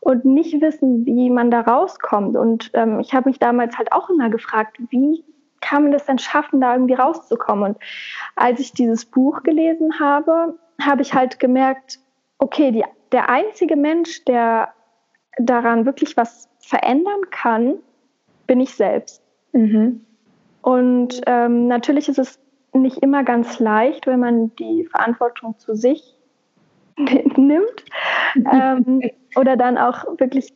und 0.00 0.24
nicht 0.24 0.60
wissen, 0.60 1.06
wie 1.06 1.30
man 1.30 1.50
da 1.50 1.60
rauskommt. 1.60 2.36
Und 2.36 2.70
ähm, 2.74 3.00
ich 3.00 3.14
habe 3.14 3.28
mich 3.28 3.38
damals 3.38 3.78
halt 3.78 3.92
auch 3.92 4.10
immer 4.10 4.30
gefragt, 4.30 4.78
wie 4.90 5.24
kann 5.60 5.84
man 5.84 5.92
das 5.92 6.06
denn 6.06 6.18
schaffen, 6.18 6.60
da 6.60 6.74
irgendwie 6.74 6.94
rauszukommen? 6.94 7.72
Und 7.72 7.78
als 8.36 8.60
ich 8.60 8.72
dieses 8.72 9.04
Buch 9.04 9.42
gelesen 9.42 10.00
habe, 10.00 10.58
habe 10.80 11.02
ich 11.02 11.14
halt 11.14 11.38
gemerkt, 11.38 11.98
okay, 12.38 12.72
die, 12.72 12.84
der 13.12 13.28
einzige 13.28 13.76
Mensch, 13.76 14.24
der 14.24 14.72
daran 15.38 15.86
wirklich 15.86 16.16
was 16.16 16.48
verändern 16.60 17.30
kann, 17.30 17.76
bin 18.46 18.60
ich 18.60 18.74
selbst. 18.74 19.22
Mhm. 19.52 20.04
Und 20.62 21.20
ähm, 21.26 21.66
natürlich 21.68 22.08
ist 22.08 22.18
es 22.18 22.38
nicht 22.72 22.98
immer 22.98 23.24
ganz 23.24 23.58
leicht, 23.58 24.06
wenn 24.06 24.20
man 24.20 24.54
die 24.56 24.86
Verantwortung 24.86 25.58
zu 25.58 25.74
sich 25.74 26.16
nimmt 27.36 27.84
ähm, 28.52 29.02
oder 29.36 29.56
dann 29.56 29.78
auch 29.78 30.04
wirklich 30.18 30.52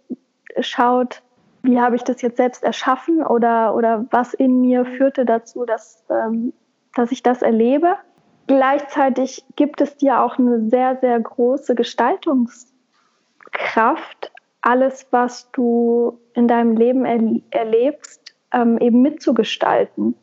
schaut, 0.60 1.22
wie 1.64 1.80
habe 1.80 1.96
ich 1.96 2.04
das 2.04 2.20
jetzt 2.20 2.36
selbst 2.36 2.62
erschaffen 2.62 3.24
oder, 3.24 3.74
oder 3.74 4.04
was 4.10 4.34
in 4.34 4.60
mir 4.60 4.84
führte 4.84 5.24
dazu, 5.24 5.64
dass, 5.64 6.04
ähm, 6.10 6.52
dass 6.94 7.10
ich 7.10 7.22
das 7.22 7.40
erlebe. 7.40 7.96
Gleichzeitig 8.46 9.42
gibt 9.56 9.80
es 9.80 9.96
dir 9.96 10.20
auch 10.20 10.38
eine 10.38 10.68
sehr, 10.68 10.98
sehr 11.00 11.18
große 11.18 11.74
Gestaltungskraft, 11.74 14.30
alles, 14.60 15.06
was 15.10 15.50
du 15.52 16.20
in 16.34 16.48
deinem 16.48 16.76
Leben 16.76 17.06
er 17.06 17.40
erlebst, 17.50 18.34
ähm, 18.52 18.76
eben 18.78 19.00
mitzugestalten. 19.00 20.14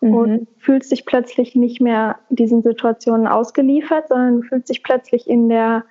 Mhm. 0.00 0.14
Und 0.14 0.48
fühlst 0.60 0.92
dich 0.92 1.04
plötzlich 1.04 1.54
nicht 1.54 1.82
mehr 1.82 2.18
diesen 2.30 2.62
Situationen 2.62 3.26
ausgeliefert, 3.26 4.08
sondern 4.08 4.40
du 4.40 4.48
fühlst 4.48 4.70
dich 4.70 4.82
plötzlich 4.82 5.28
in 5.28 5.50
der, 5.50 5.84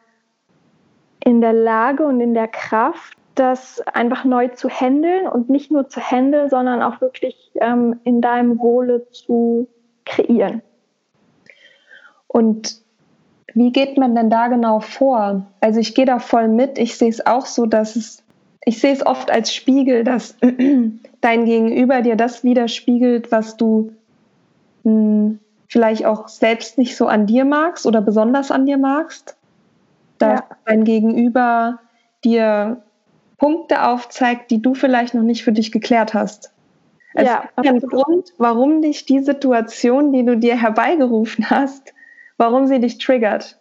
in 1.23 1.41
der 1.41 1.54
Lage 1.54 2.08
und 2.08 2.19
in 2.21 2.34
der 2.34 2.47
Kraft, 2.47 3.19
das 3.39 3.82
einfach 3.88 4.25
neu 4.25 4.49
zu 4.49 4.69
handeln 4.69 5.28
und 5.28 5.49
nicht 5.49 5.71
nur 5.71 5.88
zu 5.88 6.02
handeln, 6.02 6.49
sondern 6.49 6.82
auch 6.82 6.99
wirklich 6.99 7.52
ähm, 7.56 7.99
in 8.04 8.21
deinem 8.21 8.60
Wohle 8.60 9.10
zu 9.12 9.67
kreieren. 10.06 10.62
Und 12.28 12.82
wie 13.54 13.71
geht 13.71 13.97
man 13.97 14.13
denn 14.13 14.30
da 14.30 14.47
genau 14.47 14.80
vor? 14.80 15.47
Also 15.62 15.80
ich 15.80 15.95
gehe 15.95 16.06
da 16.06 16.19
voll 16.19 16.47
mit. 16.47 16.78
Ich 16.78 16.97
sehe 16.97 17.10
es 17.10 17.25
auch 17.25 17.45
so, 17.45 17.65
dass 17.65 17.95
es, 17.95 18.23
ich 18.65 18.80
sehe 18.80 18.93
es 18.93 19.06
oft 19.06 19.32
als 19.32 19.54
Spiegel, 19.54 20.04
dass 20.04 20.36
dein 21.21 21.45
Gegenüber 21.45 22.02
dir 22.02 22.15
das 22.15 22.43
widerspiegelt, 22.43 23.32
was 23.32 23.58
du 23.58 23.93
mh, 24.84 24.91
hm, 24.91 25.39
vielleicht 25.67 26.06
auch 26.06 26.28
selbst 26.28 26.78
nicht 26.78 26.95
so 26.97 27.08
an 27.08 27.25
dir 27.25 27.45
magst 27.45 27.86
oder 27.86 28.02
besonders 28.02 28.52
an 28.52 28.65
dir 28.65 28.78
magst. 28.78 29.38
Dass 30.17 30.41
ja. 30.41 30.58
dein 30.65 30.84
Gegenüber 30.84 31.80
dir 32.23 32.84
Punkte 33.39 33.88
aufzeigt, 33.88 34.52
die 34.52 34.62
du 34.62 34.75
vielleicht 34.75 35.15
noch 35.15 35.23
nicht 35.23 35.43
für 35.43 35.52
dich 35.52 35.71
geklärt 35.71 36.13
hast. 36.13 36.54
Es 37.15 37.28
ja, 37.28 37.49
gibt 37.56 37.67
einen 37.67 37.80
Grund, 37.80 38.34
warum 38.38 38.82
dich 38.84 39.06
die 39.06 39.19
Situation, 39.19 40.13
die 40.13 40.23
du 40.23 40.38
dir 40.38 40.56
herbeigerufen 40.56 41.49
hast, 41.49 41.93
warum 42.38 42.67
sie 42.67 42.80
dich 42.80 42.99
triggert. 42.99 43.58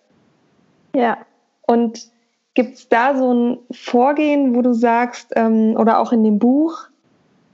Ja. 0.94 1.18
Und 1.66 2.08
gibt 2.54 2.74
es 2.74 2.88
da 2.88 3.16
so 3.16 3.32
ein 3.32 3.58
Vorgehen, 3.70 4.54
wo 4.54 4.62
du 4.62 4.74
sagst, 4.74 5.32
ähm, 5.36 5.76
oder 5.78 6.00
auch 6.00 6.12
in 6.12 6.24
dem 6.24 6.38
Buch, 6.38 6.88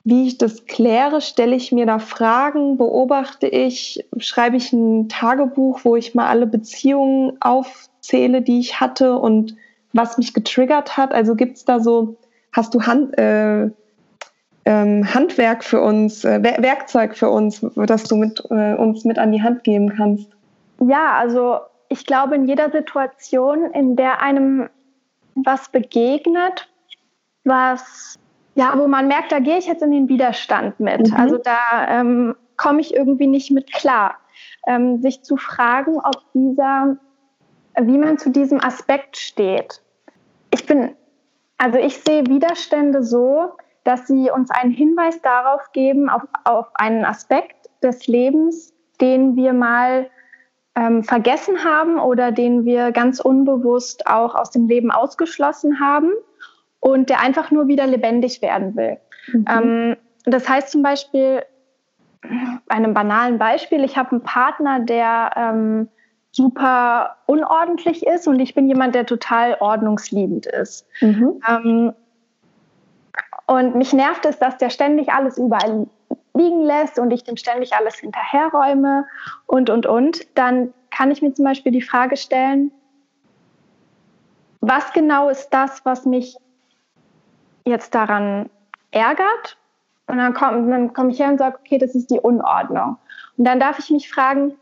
wie 0.04 0.26
ich 0.26 0.38
das 0.38 0.66
kläre, 0.66 1.20
stelle 1.20 1.56
ich 1.56 1.72
mir 1.72 1.86
da 1.86 1.98
Fragen, 1.98 2.76
beobachte 2.76 3.46
ich, 3.46 4.04
schreibe 4.18 4.56
ich 4.56 4.72
ein 4.72 5.08
Tagebuch, 5.08 5.80
wo 5.84 5.96
ich 5.96 6.14
mal 6.14 6.28
alle 6.28 6.46
Beziehungen 6.46 7.36
aufzähle, 7.40 8.42
die 8.42 8.60
ich 8.60 8.80
hatte 8.80 9.16
und 9.16 9.56
was 9.94 10.18
mich 10.18 10.34
getriggert 10.34 10.96
hat. 10.96 11.12
Also 11.12 11.34
gibt 11.34 11.56
es 11.56 11.64
da 11.64 11.80
so, 11.80 12.16
hast 12.52 12.74
du 12.74 12.82
Hand, 12.82 13.16
äh, 13.18 13.70
ähm, 14.66 15.14
Handwerk 15.14 15.64
für 15.64 15.80
uns, 15.80 16.24
äh, 16.24 16.42
Werkzeug 16.42 17.16
für 17.16 17.30
uns, 17.30 17.64
das 17.74 18.04
du 18.04 18.16
mit, 18.16 18.42
äh, 18.50 18.74
uns 18.74 19.04
mit 19.04 19.18
an 19.18 19.32
die 19.32 19.42
Hand 19.42 19.64
geben 19.64 19.94
kannst? 19.96 20.28
Ja, 20.80 21.14
also 21.14 21.60
ich 21.88 22.04
glaube, 22.04 22.34
in 22.34 22.46
jeder 22.46 22.70
Situation, 22.70 23.70
in 23.72 23.96
der 23.96 24.20
einem 24.20 24.68
was 25.34 25.70
begegnet, 25.70 26.68
was 27.44 28.18
ja, 28.54 28.72
wo 28.76 28.86
man 28.86 29.08
merkt, 29.08 29.32
da 29.32 29.40
gehe 29.40 29.58
ich 29.58 29.66
jetzt 29.66 29.82
in 29.82 29.90
den 29.90 30.08
Widerstand 30.08 30.78
mit. 30.78 31.10
Mhm. 31.10 31.16
Also 31.16 31.38
da 31.38 31.88
ähm, 31.88 32.36
komme 32.56 32.80
ich 32.80 32.94
irgendwie 32.94 33.26
nicht 33.26 33.50
mit 33.50 33.72
klar. 33.72 34.16
Ähm, 34.66 35.02
sich 35.02 35.22
zu 35.22 35.36
fragen, 35.36 35.96
ob 35.98 36.22
dieser, 36.32 36.96
wie 37.80 37.98
man 37.98 38.18
zu 38.18 38.30
diesem 38.30 38.62
Aspekt 38.62 39.16
steht. 39.16 39.82
Ich 40.54 40.66
bin, 40.66 40.94
also 41.58 41.78
ich 41.78 41.98
sehe 41.98 42.24
Widerstände 42.26 43.02
so, 43.02 43.54
dass 43.82 44.06
sie 44.06 44.30
uns 44.30 44.52
einen 44.52 44.70
Hinweis 44.70 45.20
darauf 45.20 45.72
geben, 45.72 46.08
auf, 46.08 46.22
auf 46.44 46.68
einen 46.74 47.04
Aspekt 47.04 47.68
des 47.82 48.06
Lebens, 48.06 48.72
den 49.00 49.34
wir 49.34 49.52
mal 49.52 50.08
ähm, 50.76 51.02
vergessen 51.02 51.64
haben 51.64 51.98
oder 51.98 52.30
den 52.30 52.64
wir 52.64 52.92
ganz 52.92 53.18
unbewusst 53.18 54.06
auch 54.06 54.36
aus 54.36 54.52
dem 54.52 54.68
Leben 54.68 54.92
ausgeschlossen 54.92 55.80
haben 55.80 56.12
und 56.78 57.10
der 57.10 57.20
einfach 57.20 57.50
nur 57.50 57.66
wieder 57.66 57.88
lebendig 57.88 58.40
werden 58.40 58.76
will. 58.76 58.98
Mhm. 59.32 59.44
Ähm, 59.50 59.96
das 60.24 60.48
heißt 60.48 60.70
zum 60.70 60.82
Beispiel, 60.82 61.42
bei 62.22 62.76
einem 62.76 62.94
banalen 62.94 63.38
Beispiel, 63.38 63.82
ich 63.82 63.96
habe 63.96 64.12
einen 64.12 64.22
Partner, 64.22 64.78
der 64.78 65.32
ähm, 65.36 65.88
super 66.34 67.16
unordentlich 67.26 68.04
ist 68.04 68.26
und 68.26 68.40
ich 68.40 68.54
bin 68.54 68.68
jemand, 68.68 68.94
der 68.94 69.06
total 69.06 69.56
ordnungsliebend 69.60 70.46
ist. 70.46 70.86
Mhm. 71.00 71.40
Ähm, 71.48 71.92
und 73.46 73.76
mich 73.76 73.92
nervt 73.92 74.26
es, 74.26 74.38
dass 74.38 74.58
der 74.58 74.70
ständig 74.70 75.12
alles 75.12 75.38
überall 75.38 75.86
liegen 76.34 76.62
lässt 76.62 76.98
und 76.98 77.12
ich 77.12 77.22
dem 77.22 77.36
ständig 77.36 77.74
alles 77.74 77.96
hinterherräume 77.96 79.06
und, 79.46 79.70
und, 79.70 79.86
und, 79.86 80.26
dann 80.34 80.74
kann 80.90 81.12
ich 81.12 81.22
mir 81.22 81.32
zum 81.32 81.44
Beispiel 81.44 81.70
die 81.70 81.82
Frage 81.82 82.16
stellen, 82.16 82.72
was 84.60 84.92
genau 84.92 85.28
ist 85.28 85.50
das, 85.50 85.84
was 85.84 86.04
mich 86.04 86.36
jetzt 87.64 87.94
daran 87.94 88.50
ärgert? 88.90 89.56
Und 90.06 90.18
dann 90.18 90.34
komme 90.34 90.68
dann 90.68 90.92
komm 90.92 91.10
ich 91.10 91.20
her 91.20 91.28
und 91.28 91.38
sage, 91.38 91.58
okay, 91.60 91.78
das 91.78 91.94
ist 91.94 92.10
die 92.10 92.20
Unordnung. 92.20 92.96
Und 93.36 93.44
dann 93.44 93.60
darf 93.60 93.78
ich 93.78 93.90
mich 93.90 94.10
fragen, 94.10 94.54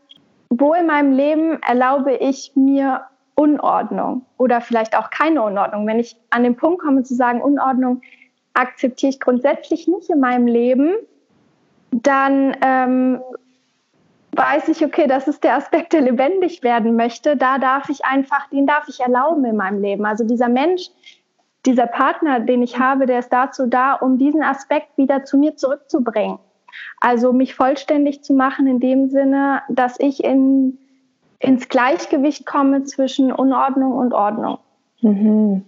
wo 0.59 0.73
in 0.73 0.85
meinem 0.85 1.13
Leben 1.13 1.61
erlaube 1.63 2.15
ich 2.15 2.51
mir 2.55 3.01
Unordnung 3.35 4.25
oder 4.37 4.61
vielleicht 4.61 4.97
auch 4.97 5.09
keine 5.09 5.41
Unordnung? 5.41 5.87
Wenn 5.87 5.99
ich 5.99 6.15
an 6.29 6.43
den 6.43 6.55
Punkt 6.55 6.81
komme 6.81 7.03
zu 7.03 7.15
sagen, 7.15 7.41
Unordnung 7.41 8.01
akzeptiere 8.53 9.09
ich 9.09 9.19
grundsätzlich 9.19 9.87
nicht 9.87 10.09
in 10.09 10.19
meinem 10.19 10.47
Leben, 10.47 10.93
dann 11.91 12.55
ähm, 12.61 13.21
weiß 14.35 14.67
ich, 14.69 14.83
okay, 14.83 15.07
das 15.07 15.27
ist 15.27 15.43
der 15.43 15.55
Aspekt, 15.55 15.93
der 15.93 16.01
lebendig 16.01 16.63
werden 16.63 16.95
möchte. 16.95 17.35
Da 17.37 17.57
darf 17.57 17.89
ich 17.89 18.05
einfach, 18.05 18.49
den 18.49 18.67
darf 18.67 18.87
ich 18.87 18.99
erlauben 18.99 19.45
in 19.45 19.55
meinem 19.55 19.81
Leben. 19.81 20.05
Also 20.05 20.23
dieser 20.23 20.49
Mensch, 20.49 20.89
dieser 21.65 21.87
Partner, 21.87 22.39
den 22.39 22.61
ich 22.61 22.79
habe, 22.79 23.05
der 23.05 23.19
ist 23.19 23.31
dazu 23.31 23.67
da, 23.67 23.93
um 23.93 24.17
diesen 24.17 24.43
Aspekt 24.43 24.97
wieder 24.97 25.23
zu 25.23 25.37
mir 25.37 25.55
zurückzubringen. 25.55 26.39
Also 26.99 27.33
mich 27.33 27.55
vollständig 27.55 28.23
zu 28.23 28.33
machen 28.33 28.67
in 28.67 28.79
dem 28.79 29.09
Sinne, 29.09 29.61
dass 29.69 29.99
ich 29.99 30.23
in, 30.23 30.77
ins 31.39 31.69
Gleichgewicht 31.69 32.45
komme 32.45 32.83
zwischen 32.83 33.31
Unordnung 33.31 33.93
und 33.93 34.13
Ordnung. 34.13 34.59
Mhm. 35.01 35.63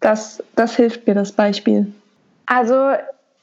Das, 0.00 0.42
das 0.56 0.76
hilft 0.76 1.06
mir, 1.06 1.14
das 1.14 1.32
Beispiel. 1.32 1.92
Also 2.46 2.92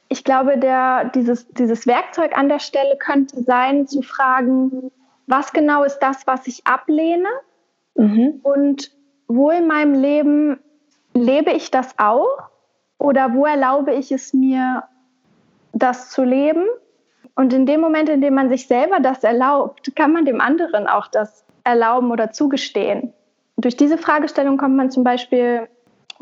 ich 0.08 0.24
glaube, 0.24 0.58
der, 0.58 1.06
dieses, 1.14 1.48
dieses 1.48 1.86
Werkzeug 1.86 2.36
an 2.36 2.48
der 2.48 2.58
Stelle 2.58 2.96
könnte 2.96 3.42
sein, 3.42 3.86
zu 3.86 4.02
fragen, 4.02 4.90
was 5.26 5.52
genau 5.52 5.84
ist 5.84 5.98
das, 5.98 6.26
was 6.26 6.46
ich 6.46 6.66
ablehne? 6.66 7.28
Mhm. 7.94 8.40
Und 8.42 8.90
wo 9.26 9.50
in 9.50 9.66
meinem 9.66 9.94
Leben 9.94 10.58
lebe 11.14 11.50
ich 11.52 11.70
das 11.70 11.98
auch? 11.98 12.50
Oder 12.98 13.34
wo 13.34 13.46
erlaube 13.46 13.92
ich 13.94 14.10
es 14.10 14.32
mir, 14.32 14.84
das 15.72 16.10
zu 16.10 16.24
leben? 16.24 16.64
Und 17.38 17.52
in 17.52 17.66
dem 17.66 17.80
Moment, 17.80 18.08
in 18.08 18.20
dem 18.20 18.34
man 18.34 18.48
sich 18.48 18.66
selber 18.66 18.98
das 18.98 19.22
erlaubt, 19.22 19.94
kann 19.94 20.12
man 20.12 20.24
dem 20.24 20.40
anderen 20.40 20.88
auch 20.88 21.06
das 21.06 21.44
erlauben 21.62 22.10
oder 22.10 22.32
zugestehen. 22.32 23.12
Und 23.54 23.64
durch 23.64 23.76
diese 23.76 23.96
Fragestellung 23.96 24.56
kommt 24.56 24.74
man 24.74 24.90
zum 24.90 25.04
Beispiel 25.04 25.68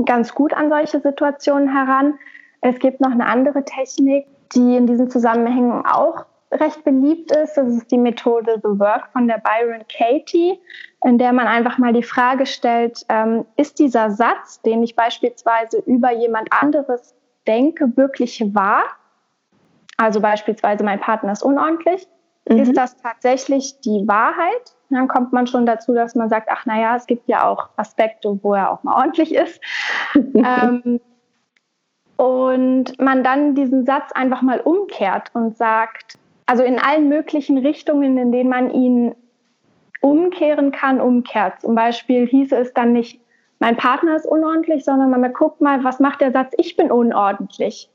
ganz 0.04 0.34
gut 0.34 0.52
an 0.52 0.68
solche 0.68 1.00
Situationen 1.00 1.72
heran, 1.72 2.18
es 2.60 2.78
gibt 2.80 3.00
noch 3.00 3.12
eine 3.12 3.24
andere 3.24 3.64
Technik, 3.64 4.26
die 4.54 4.76
in 4.76 4.86
diesen 4.86 5.08
Zusammenhängen 5.08 5.86
auch 5.86 6.26
recht 6.52 6.84
beliebt 6.84 7.30
ist. 7.30 7.54
Das 7.54 7.66
ist 7.68 7.90
die 7.90 7.96
Methode 7.96 8.60
The 8.62 8.78
Work 8.78 9.08
von 9.14 9.26
der 9.26 9.38
Byron 9.38 9.86
Katie, 9.88 10.60
in 11.02 11.16
der 11.16 11.32
man 11.32 11.46
einfach 11.46 11.78
mal 11.78 11.94
die 11.94 12.02
Frage 12.02 12.44
stellt, 12.44 13.06
ähm, 13.08 13.46
ist 13.56 13.78
dieser 13.78 14.10
Satz, 14.10 14.60
den 14.60 14.82
ich 14.82 14.94
beispielsweise 14.94 15.78
über 15.86 16.12
jemand 16.12 16.52
anderes 16.52 17.14
denke, 17.46 17.96
wirklich 17.96 18.54
wahr? 18.54 18.84
Also 19.96 20.20
beispielsweise 20.20 20.84
mein 20.84 21.00
Partner 21.00 21.32
ist 21.32 21.42
unordentlich. 21.42 22.06
Mhm. 22.48 22.58
Ist 22.58 22.76
das 22.76 22.96
tatsächlich 22.96 23.80
die 23.80 24.06
Wahrheit? 24.06 24.74
Dann 24.90 25.08
kommt 25.08 25.32
man 25.32 25.46
schon 25.46 25.66
dazu, 25.66 25.94
dass 25.94 26.14
man 26.14 26.28
sagt, 26.28 26.48
ach 26.50 26.64
naja, 26.66 26.94
es 26.96 27.06
gibt 27.06 27.28
ja 27.28 27.48
auch 27.48 27.70
Aspekte, 27.76 28.38
wo 28.42 28.54
er 28.54 28.70
auch 28.70 28.82
mal 28.82 28.94
ordentlich 28.94 29.34
ist. 29.34 29.60
ähm, 30.14 31.00
und 32.16 32.98
man 32.98 33.24
dann 33.24 33.54
diesen 33.54 33.84
Satz 33.84 34.12
einfach 34.12 34.42
mal 34.42 34.60
umkehrt 34.60 35.30
und 35.34 35.56
sagt, 35.56 36.18
also 36.46 36.62
in 36.62 36.78
allen 36.78 37.08
möglichen 37.08 37.58
Richtungen, 37.58 38.16
in 38.16 38.32
denen 38.32 38.48
man 38.48 38.70
ihn 38.70 39.14
umkehren 40.00 40.70
kann, 40.70 41.00
umkehrt. 41.00 41.60
Zum 41.60 41.74
Beispiel 41.74 42.26
hieße 42.26 42.56
es 42.56 42.72
dann 42.72 42.92
nicht, 42.92 43.20
mein 43.58 43.76
Partner 43.76 44.14
ist 44.14 44.26
unordentlich, 44.26 44.84
sondern 44.84 45.10
man 45.10 45.32
guckt 45.32 45.60
mal, 45.60 45.82
was 45.82 45.98
macht 45.98 46.20
der 46.20 46.30
Satz, 46.30 46.52
ich 46.58 46.76
bin 46.76 46.92
unordentlich 46.92 47.90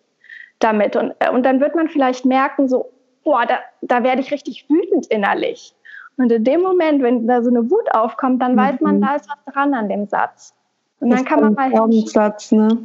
damit. 0.63 0.95
Und, 0.95 1.13
äh, 1.19 1.29
und 1.29 1.43
dann 1.43 1.59
wird 1.59 1.75
man 1.75 1.89
vielleicht 1.89 2.25
merken, 2.25 2.67
so, 2.67 2.91
boah, 3.23 3.45
da, 3.45 3.59
da 3.81 4.03
werde 4.03 4.21
ich 4.21 4.31
richtig 4.31 4.69
wütend 4.69 5.07
innerlich. 5.07 5.75
Und 6.17 6.31
in 6.31 6.43
dem 6.43 6.61
Moment, 6.61 7.01
wenn 7.01 7.27
da 7.27 7.41
so 7.41 7.49
eine 7.49 7.69
Wut 7.69 7.93
aufkommt, 7.93 8.41
dann 8.41 8.53
mhm. 8.53 8.59
weiß 8.59 8.81
man, 8.81 8.97
mhm. 8.97 9.01
da 9.01 9.15
ist 9.15 9.29
was 9.29 9.53
dran 9.53 9.73
an 9.73 9.89
dem 9.89 10.07
Satz. 10.07 10.53
Und 10.99 11.09
das 11.09 11.19
dann 11.19 11.27
kann 11.27 11.41
man 11.41 11.53
mal. 11.53 11.69
Glaubenssatz, 11.69 12.51
ne? 12.51 12.77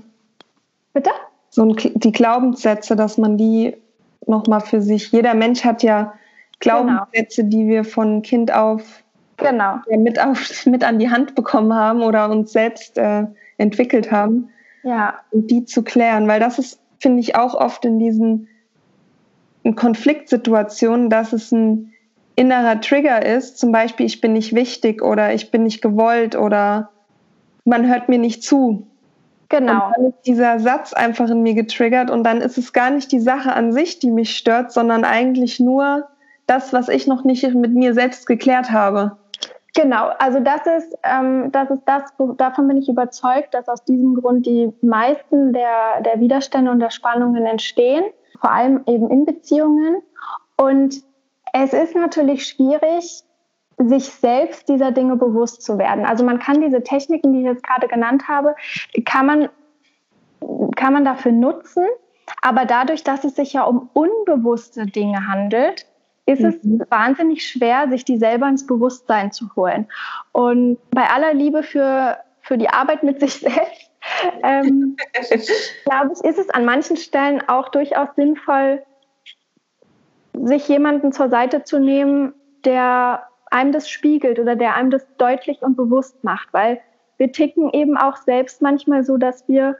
Bitte? 0.92 1.10
So 1.50 1.62
ein, 1.62 1.76
die 1.76 2.12
Glaubenssätze, 2.12 2.96
dass 2.96 3.18
man 3.18 3.36
die 3.36 3.76
nochmal 4.26 4.60
für 4.60 4.80
sich. 4.80 5.12
Jeder 5.12 5.34
Mensch 5.34 5.64
hat 5.64 5.82
ja 5.82 6.14
Glaubenssätze, 6.60 7.42
genau. 7.42 7.50
die 7.50 7.68
wir 7.68 7.84
von 7.84 8.22
Kind 8.22 8.52
auf 8.52 9.02
genau. 9.36 9.80
mit, 9.88 10.18
auf, 10.20 10.66
mit 10.66 10.84
an 10.84 10.98
die 10.98 11.10
Hand 11.10 11.34
bekommen 11.34 11.74
haben 11.74 12.02
oder 12.02 12.30
uns 12.30 12.52
selbst 12.52 12.98
äh, 12.98 13.26
entwickelt 13.58 14.10
haben. 14.10 14.48
Ja. 14.82 15.14
Und 15.30 15.50
die 15.50 15.64
zu 15.64 15.82
klären, 15.82 16.28
weil 16.28 16.40
das 16.40 16.58
ist, 16.58 16.80
finde 16.98 17.20
ich, 17.20 17.36
auch 17.36 17.54
oft 17.54 17.84
in 17.84 17.98
diesen 17.98 18.48
Konfliktsituationen, 19.74 21.10
dass 21.10 21.32
es 21.32 21.52
ein 21.52 21.92
innerer 22.36 22.80
Trigger 22.80 23.24
ist, 23.24 23.58
zum 23.58 23.72
Beispiel 23.72 24.06
ich 24.06 24.20
bin 24.20 24.34
nicht 24.34 24.54
wichtig 24.54 25.02
oder 25.02 25.34
ich 25.34 25.50
bin 25.50 25.64
nicht 25.64 25.82
gewollt 25.82 26.36
oder 26.36 26.90
man 27.64 27.88
hört 27.88 28.08
mir 28.08 28.18
nicht 28.18 28.42
zu. 28.42 28.86
Genau. 29.48 29.86
Und 29.86 29.92
dann 29.96 30.06
ist 30.06 30.26
dieser 30.26 30.58
Satz 30.58 30.92
einfach 30.92 31.30
in 31.30 31.42
mir 31.42 31.54
getriggert 31.54 32.10
und 32.10 32.24
dann 32.24 32.40
ist 32.40 32.58
es 32.58 32.72
gar 32.72 32.90
nicht 32.90 33.10
die 33.12 33.20
Sache 33.20 33.52
an 33.52 33.72
sich, 33.72 33.98
die 33.98 34.10
mich 34.10 34.36
stört, 34.36 34.72
sondern 34.72 35.04
eigentlich 35.04 35.60
nur 35.60 36.08
das, 36.46 36.72
was 36.72 36.88
ich 36.88 37.06
noch 37.06 37.24
nicht 37.24 37.42
mit 37.54 37.72
mir 37.72 37.94
selbst 37.94 38.26
geklärt 38.26 38.70
habe. 38.70 39.16
Genau, 39.76 40.08
also 40.18 40.40
das 40.40 40.66
ist, 40.66 40.96
ähm, 41.02 41.52
das 41.52 41.68
ist 41.70 41.82
das, 41.84 42.04
davon 42.38 42.66
bin 42.66 42.78
ich 42.78 42.88
überzeugt, 42.88 43.52
dass 43.52 43.68
aus 43.68 43.84
diesem 43.84 44.14
Grund 44.14 44.46
die 44.46 44.72
meisten 44.80 45.52
der, 45.52 46.00
der 46.00 46.18
Widerstände 46.18 46.70
und 46.70 46.80
der 46.80 46.88
Spannungen 46.88 47.44
entstehen, 47.44 48.02
vor 48.40 48.50
allem 48.50 48.82
eben 48.86 49.10
in 49.10 49.26
Beziehungen. 49.26 50.00
Und 50.56 51.02
es 51.52 51.74
ist 51.74 51.94
natürlich 51.94 52.46
schwierig, 52.46 53.22
sich 53.76 54.04
selbst 54.06 54.66
dieser 54.70 54.92
Dinge 54.92 55.16
bewusst 55.16 55.60
zu 55.60 55.76
werden. 55.76 56.06
Also 56.06 56.24
man 56.24 56.38
kann 56.38 56.62
diese 56.62 56.82
Techniken, 56.82 57.34
die 57.34 57.40
ich 57.40 57.44
jetzt 57.44 57.62
gerade 57.62 57.86
genannt 57.86 58.28
habe, 58.28 58.54
kann 59.04 59.26
man, 59.26 59.48
kann 60.74 60.94
man 60.94 61.04
dafür 61.04 61.32
nutzen. 61.32 61.84
Aber 62.40 62.64
dadurch, 62.64 63.04
dass 63.04 63.24
es 63.24 63.36
sich 63.36 63.52
ja 63.52 63.64
um 63.64 63.90
unbewusste 63.92 64.86
Dinge 64.86 65.28
handelt, 65.28 65.86
ist 66.26 66.40
mhm. 66.40 66.80
es 66.80 66.90
wahnsinnig 66.90 67.48
schwer, 67.48 67.88
sich 67.88 68.04
die 68.04 68.18
selber 68.18 68.48
ins 68.48 68.66
Bewusstsein 68.66 69.32
zu 69.32 69.54
holen. 69.56 69.86
Und 70.32 70.78
bei 70.90 71.08
aller 71.08 71.32
Liebe 71.32 71.62
für, 71.62 72.18
für 72.42 72.58
die 72.58 72.68
Arbeit 72.68 73.02
mit 73.02 73.20
sich 73.20 73.34
selbst, 73.40 73.90
ähm, 74.42 74.96
glaube 75.84 76.12
ich, 76.12 76.24
ist 76.24 76.38
es 76.38 76.50
an 76.50 76.64
manchen 76.64 76.96
Stellen 76.96 77.42
auch 77.48 77.68
durchaus 77.68 78.08
sinnvoll, 78.16 78.82
sich 80.34 80.68
jemanden 80.68 81.12
zur 81.12 81.30
Seite 81.30 81.64
zu 81.64 81.78
nehmen, 81.78 82.34
der 82.64 83.22
einem 83.50 83.72
das 83.72 83.88
spiegelt 83.88 84.38
oder 84.38 84.56
der 84.56 84.74
einem 84.74 84.90
das 84.90 85.06
deutlich 85.16 85.62
und 85.62 85.76
bewusst 85.76 86.22
macht, 86.24 86.48
weil 86.52 86.80
wir 87.16 87.32
ticken 87.32 87.70
eben 87.72 87.96
auch 87.96 88.16
selbst 88.16 88.60
manchmal 88.60 89.04
so, 89.04 89.16
dass 89.16 89.48
wir 89.48 89.76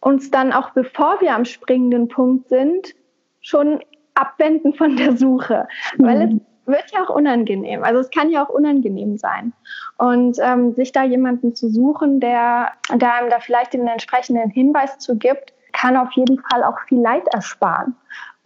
uns 0.00 0.30
dann 0.30 0.52
auch 0.52 0.70
bevor 0.70 1.20
wir 1.20 1.34
am 1.34 1.44
springenden 1.44 2.08
Punkt 2.08 2.48
sind, 2.48 2.94
schon 3.40 3.80
abwenden 4.18 4.74
von 4.74 4.96
der 4.96 5.16
Suche, 5.16 5.68
mhm. 5.96 6.04
weil 6.04 6.22
es 6.22 6.40
wird 6.66 6.90
ja 6.92 7.02
auch 7.02 7.14
unangenehm. 7.14 7.82
Also 7.82 8.00
es 8.00 8.10
kann 8.10 8.30
ja 8.30 8.44
auch 8.44 8.50
unangenehm 8.50 9.16
sein. 9.16 9.52
Und 9.96 10.38
ähm, 10.40 10.74
sich 10.74 10.92
da 10.92 11.02
jemanden 11.02 11.54
zu 11.54 11.70
suchen, 11.70 12.20
der, 12.20 12.72
der 12.94 13.14
einem 13.14 13.30
da 13.30 13.40
vielleicht 13.40 13.72
den 13.72 13.86
entsprechenden 13.86 14.50
Hinweis 14.50 14.98
zu 14.98 15.16
gibt, 15.16 15.54
kann 15.72 15.96
auf 15.96 16.12
jeden 16.12 16.38
Fall 16.40 16.62
auch 16.64 16.78
viel 16.86 17.00
Leid 17.00 17.26
ersparen. 17.32 17.96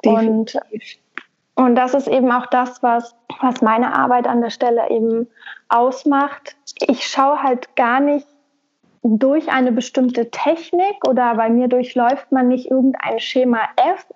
Definitiv. 0.04 0.62
Und 0.70 1.02
und 1.54 1.74
das 1.74 1.94
ist 1.94 2.08
eben 2.08 2.32
auch 2.32 2.46
das, 2.46 2.82
was, 2.82 3.14
was 3.40 3.60
meine 3.60 3.94
Arbeit 3.94 4.26
an 4.26 4.40
der 4.40 4.50
Stelle 4.50 4.88
eben 4.90 5.28
ausmacht. 5.68 6.56
Ich 6.80 7.06
schaue 7.06 7.42
halt 7.42 7.76
gar 7.76 8.00
nicht 8.00 8.26
durch 9.02 9.50
eine 9.50 9.72
bestimmte 9.72 10.30
Technik 10.30 11.06
oder 11.06 11.34
bei 11.34 11.50
mir 11.50 11.68
durchläuft 11.68 12.30
man 12.32 12.48
nicht 12.48 12.70
irgendein 12.70 13.18
Schema 13.18 13.60
F 13.76 14.06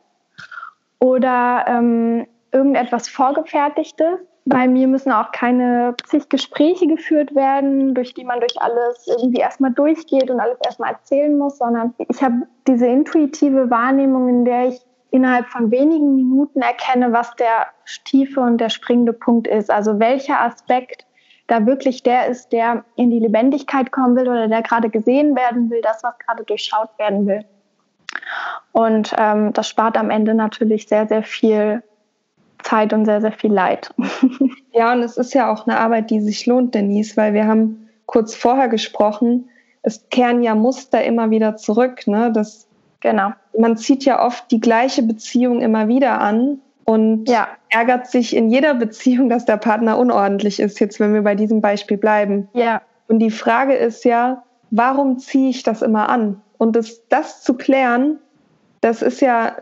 oder 1.00 1.64
ähm, 1.68 2.26
irgendetwas 2.52 3.08
Vorgefertigtes. 3.08 4.18
Bei 4.44 4.68
mir 4.68 4.86
müssen 4.86 5.10
auch 5.10 5.32
keine 5.32 5.96
zig 6.04 6.28
Gespräche 6.28 6.86
geführt 6.86 7.34
werden, 7.34 7.94
durch 7.94 8.14
die 8.14 8.24
man 8.24 8.38
durch 8.38 8.60
alles 8.60 9.06
irgendwie 9.08 9.40
erstmal 9.40 9.72
durchgeht 9.72 10.30
und 10.30 10.38
alles 10.38 10.58
erstmal 10.64 10.92
erzählen 10.92 11.36
muss, 11.36 11.58
sondern 11.58 11.94
ich 12.08 12.22
habe 12.22 12.46
diese 12.68 12.86
intuitive 12.86 13.70
Wahrnehmung, 13.70 14.28
in 14.28 14.44
der 14.44 14.68
ich 14.68 14.80
innerhalb 15.10 15.46
von 15.48 15.70
wenigen 15.70 16.14
Minuten 16.14 16.62
erkenne, 16.62 17.12
was 17.12 17.34
der 17.36 17.66
tiefe 18.04 18.40
und 18.40 18.58
der 18.58 18.68
springende 18.68 19.12
Punkt 19.12 19.48
ist. 19.48 19.70
Also 19.70 19.98
welcher 19.98 20.40
Aspekt 20.40 21.06
da 21.46 21.66
wirklich 21.66 22.02
der 22.02 22.26
ist, 22.26 22.52
der 22.52 22.84
in 22.96 23.10
die 23.10 23.20
Lebendigkeit 23.20 23.92
kommen 23.92 24.16
will 24.16 24.28
oder 24.28 24.48
der 24.48 24.62
gerade 24.62 24.90
gesehen 24.90 25.34
werden 25.36 25.70
will, 25.70 25.80
das, 25.80 26.02
was 26.02 26.18
gerade 26.18 26.44
durchschaut 26.44 26.90
werden 26.98 27.26
will. 27.26 27.44
Und 28.72 29.14
ähm, 29.18 29.52
das 29.52 29.68
spart 29.68 29.96
am 29.96 30.10
Ende 30.10 30.34
natürlich 30.34 30.88
sehr, 30.88 31.06
sehr 31.06 31.22
viel 31.22 31.82
Zeit 32.62 32.92
und 32.92 33.04
sehr, 33.04 33.20
sehr 33.20 33.32
viel 33.32 33.52
Leid. 33.52 33.94
ja, 34.72 34.92
und 34.92 35.02
es 35.02 35.16
ist 35.16 35.34
ja 35.34 35.52
auch 35.52 35.66
eine 35.66 35.78
Arbeit, 35.78 36.10
die 36.10 36.20
sich 36.20 36.46
lohnt, 36.46 36.74
Denise, 36.74 37.16
weil 37.16 37.32
wir 37.32 37.46
haben 37.46 37.88
kurz 38.06 38.34
vorher 38.34 38.68
gesprochen, 38.68 39.48
es 39.82 40.08
kehren 40.10 40.42
ja 40.42 40.54
Muster 40.54 41.04
immer 41.04 41.30
wieder 41.30 41.56
zurück. 41.56 42.06
Ne? 42.06 42.32
Das 42.32 42.66
Genau. 43.06 43.32
Man 43.56 43.76
zieht 43.76 44.04
ja 44.04 44.24
oft 44.24 44.50
die 44.50 44.60
gleiche 44.60 45.02
Beziehung 45.02 45.60
immer 45.60 45.88
wieder 45.88 46.20
an 46.20 46.58
und 46.84 47.28
ja. 47.28 47.48
ärgert 47.68 48.08
sich 48.08 48.34
in 48.34 48.50
jeder 48.50 48.74
Beziehung, 48.74 49.28
dass 49.28 49.44
der 49.44 49.56
Partner 49.56 49.98
unordentlich 49.98 50.60
ist, 50.60 50.80
jetzt 50.80 51.00
wenn 51.00 51.14
wir 51.14 51.22
bei 51.22 51.34
diesem 51.34 51.60
Beispiel 51.60 51.98
bleiben. 51.98 52.48
Ja. 52.52 52.82
Und 53.08 53.20
die 53.20 53.30
Frage 53.30 53.74
ist 53.74 54.04
ja, 54.04 54.42
warum 54.70 55.18
ziehe 55.18 55.50
ich 55.50 55.62
das 55.62 55.82
immer 55.82 56.08
an? 56.08 56.42
Und 56.58 56.76
das, 56.76 57.06
das 57.08 57.42
zu 57.42 57.54
klären, 57.54 58.18
das 58.80 59.02
ist 59.02 59.20
ja, 59.20 59.56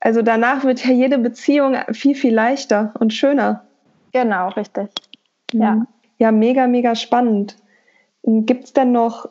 also 0.00 0.22
danach 0.22 0.64
wird 0.64 0.84
ja 0.84 0.92
jede 0.92 1.18
Beziehung 1.18 1.76
viel, 1.92 2.14
viel 2.14 2.34
leichter 2.34 2.92
und 2.98 3.12
schöner. 3.12 3.64
Genau, 4.12 4.48
richtig. 4.50 4.88
Ja. 5.52 5.86
Ja, 6.18 6.32
mega, 6.32 6.66
mega 6.66 6.94
spannend. 6.94 7.56
Gibt 8.22 8.64
es 8.64 8.72
denn 8.72 8.92
noch 8.92 9.28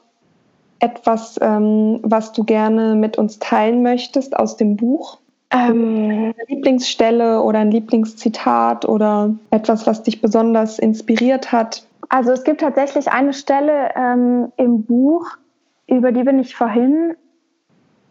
etwas, 0.80 1.40
ähm, 1.42 2.00
was 2.04 2.32
du 2.32 2.44
gerne 2.44 2.96
mit 2.96 3.18
uns 3.18 3.40
teilen 3.40 3.82
möchtest 3.82 4.36
aus 4.36 4.58
dem 4.58 4.76
Buch? 4.76 5.20
Ähm, 5.52 6.34
eine 6.36 6.46
Lieblingsstelle 6.48 7.42
oder 7.42 7.60
ein 7.60 7.72
Lieblingszitat 7.72 8.86
oder 8.86 9.34
etwas, 9.52 9.88
was 9.88 10.04
dich 10.04 10.22
besonders 10.22 10.80
inspiriert 10.80 11.52
hat? 11.52 11.86
Also 12.10 12.32
es 12.32 12.44
gibt 12.44 12.62
tatsächlich 12.62 13.10
eine 13.10 13.34
Stelle 13.34 13.90
ähm, 13.96 14.52
im 14.58 14.84
Buch, 14.84 15.38
über 15.98 16.12
die 16.12 16.24
bin 16.24 16.40
ich 16.40 16.56
vorhin 16.56 17.16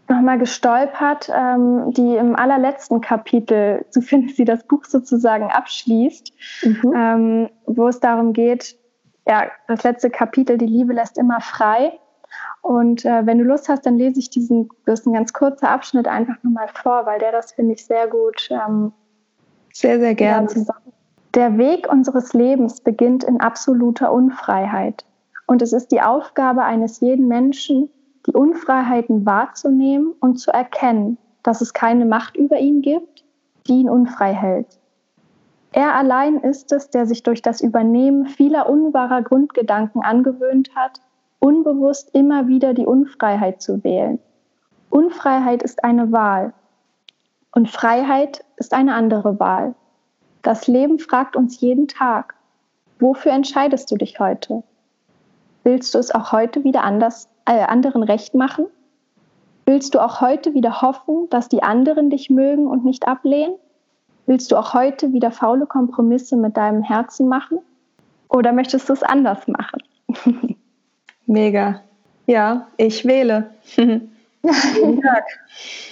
nochmal 0.09 0.39
gestolpert, 0.39 1.31
ähm, 1.35 1.93
die 1.93 2.17
im 2.17 2.37
allerletzten 2.37 3.01
Kapitel, 3.01 3.85
so 3.91 4.01
finden 4.01 4.29
sie 4.29 4.45
das 4.45 4.65
Buch 4.65 4.85
sozusagen 4.85 5.51
abschließt, 5.51 6.33
mhm. 6.65 6.95
ähm, 6.97 7.51
wo 7.67 7.89
es 7.89 8.01
darum 8.01 8.33
geht, 8.33 8.77
ja, 9.27 9.51
das 9.69 9.83
letzte 9.83 10.11
Kapitel, 10.11 10.59
die 10.59 10.67
Liebe 10.67 10.93
lässt 10.93 11.17
immer 11.17 11.41
frei. 11.41 11.99
Und 12.61 13.05
äh, 13.05 13.27
wenn 13.27 13.39
du 13.39 13.45
Lust 13.45 13.69
hast, 13.69 13.87
dann 13.87 13.97
lese 13.97 14.19
ich 14.19 14.29
diesen, 14.29 14.69
das 14.85 15.01
ist 15.01 15.07
ein 15.07 15.13
ganz 15.13 15.33
kurzer 15.33 15.71
Abschnitt 15.71 16.09
einfach 16.09 16.43
nochmal 16.43 16.69
vor, 16.69 17.07
weil 17.07 17.19
der 17.19 17.33
das 17.33 17.53
finde 17.53 17.75
ich 17.75 17.87
sehr 17.87 18.07
gut. 18.07 18.49
Ähm, 18.51 18.93
sehr, 19.73 19.99
sehr 19.99 20.15
gerne. 20.15 20.49
Der 21.35 21.59
Weg 21.59 21.91
unseres 21.91 22.33
Lebens 22.33 22.81
beginnt 22.81 23.25
in 23.25 23.41
absoluter 23.41 24.13
Unfreiheit. 24.13 25.05
Und 25.47 25.63
es 25.63 25.73
ist 25.73 25.93
die 25.93 26.01
Aufgabe 26.01 26.65
eines 26.65 27.01
jeden 27.01 27.29
Menschen, 27.29 27.91
die 28.27 28.33
Unfreiheiten 28.33 29.27
wahrzunehmen 29.27 30.15
und 30.21 30.39
zu 30.39 30.51
erkennen, 30.51 31.19
dass 31.43 31.61
es 31.61 31.75
keine 31.75 32.07
Macht 32.07 32.37
über 32.37 32.59
ihn 32.59 32.81
gibt, 32.81 33.25
die 33.67 33.81
ihn 33.81 33.91
unfrei 33.91 34.33
hält. 34.33 34.79
Er 35.73 35.95
allein 35.95 36.39
ist 36.39 36.73
es, 36.73 36.91
der 36.91 37.07
sich 37.07 37.23
durch 37.23 37.43
das 37.43 37.61
Übernehmen 37.61 38.27
vieler 38.27 38.69
unwahrer 38.69 39.23
Grundgedanken 39.23 40.03
angewöhnt 40.03 40.71
hat, 40.75 41.01
unbewusst 41.41 42.15
immer 42.15 42.47
wieder 42.47 42.75
die 42.75 42.87
Unfreiheit 42.87 43.61
zu 43.61 43.83
wählen. 43.83 44.19
Unfreiheit 44.89 45.63
ist 45.63 45.83
eine 45.85 46.13
Wahl 46.13 46.55
und 47.51 47.69
Freiheit 47.69 48.45
ist 48.57 48.73
eine 48.73 48.95
andere 48.95 49.41
Wahl. 49.41 49.75
Das 50.43 50.69
Leben 50.69 50.99
fragt 50.99 51.37
uns 51.37 51.61
jeden 51.61 51.89
Tag, 51.89 52.35
wofür 53.01 53.33
entscheidest 53.33 53.91
du 53.91 53.97
dich 53.97 54.21
heute? 54.21 54.63
Willst 55.65 55.95
du 55.95 55.99
es 55.99 56.15
auch 56.15 56.31
heute 56.31 56.63
wieder 56.63 56.85
anders, 56.85 57.29
äh, 57.47 57.63
anderen 57.63 58.03
recht 58.03 58.35
machen? 58.35 58.67
Willst 59.67 59.95
du 59.95 59.99
auch 60.01 60.21
heute 60.21 60.53
wieder 60.53 60.83
hoffen, 60.83 61.29
dass 61.31 61.49
die 61.49 61.63
anderen 61.63 62.11
dich 62.11 62.29
mögen 62.29 62.67
und 62.67 62.85
nicht 62.85 63.09
ablehnen? 63.09 63.55
Willst 64.27 64.53
du 64.53 64.57
auch 64.57 64.75
heute 64.75 65.13
wieder 65.13 65.31
faule 65.31 65.67
Kompromisse 65.67 66.37
mit 66.37 66.57
deinem 66.57 66.83
Herzen 66.83 67.29
machen? 67.29 67.59
Oder 68.29 68.53
möchtest 68.53 68.89
du 68.89 68.93
es 68.93 69.03
anders 69.03 69.49
machen? 69.49 69.83
Mega. 71.27 71.81
Ja, 72.27 72.67
ich 72.77 73.07
wähle. 73.07 73.51
Jeden 73.77 75.03
Tag. 75.03 75.25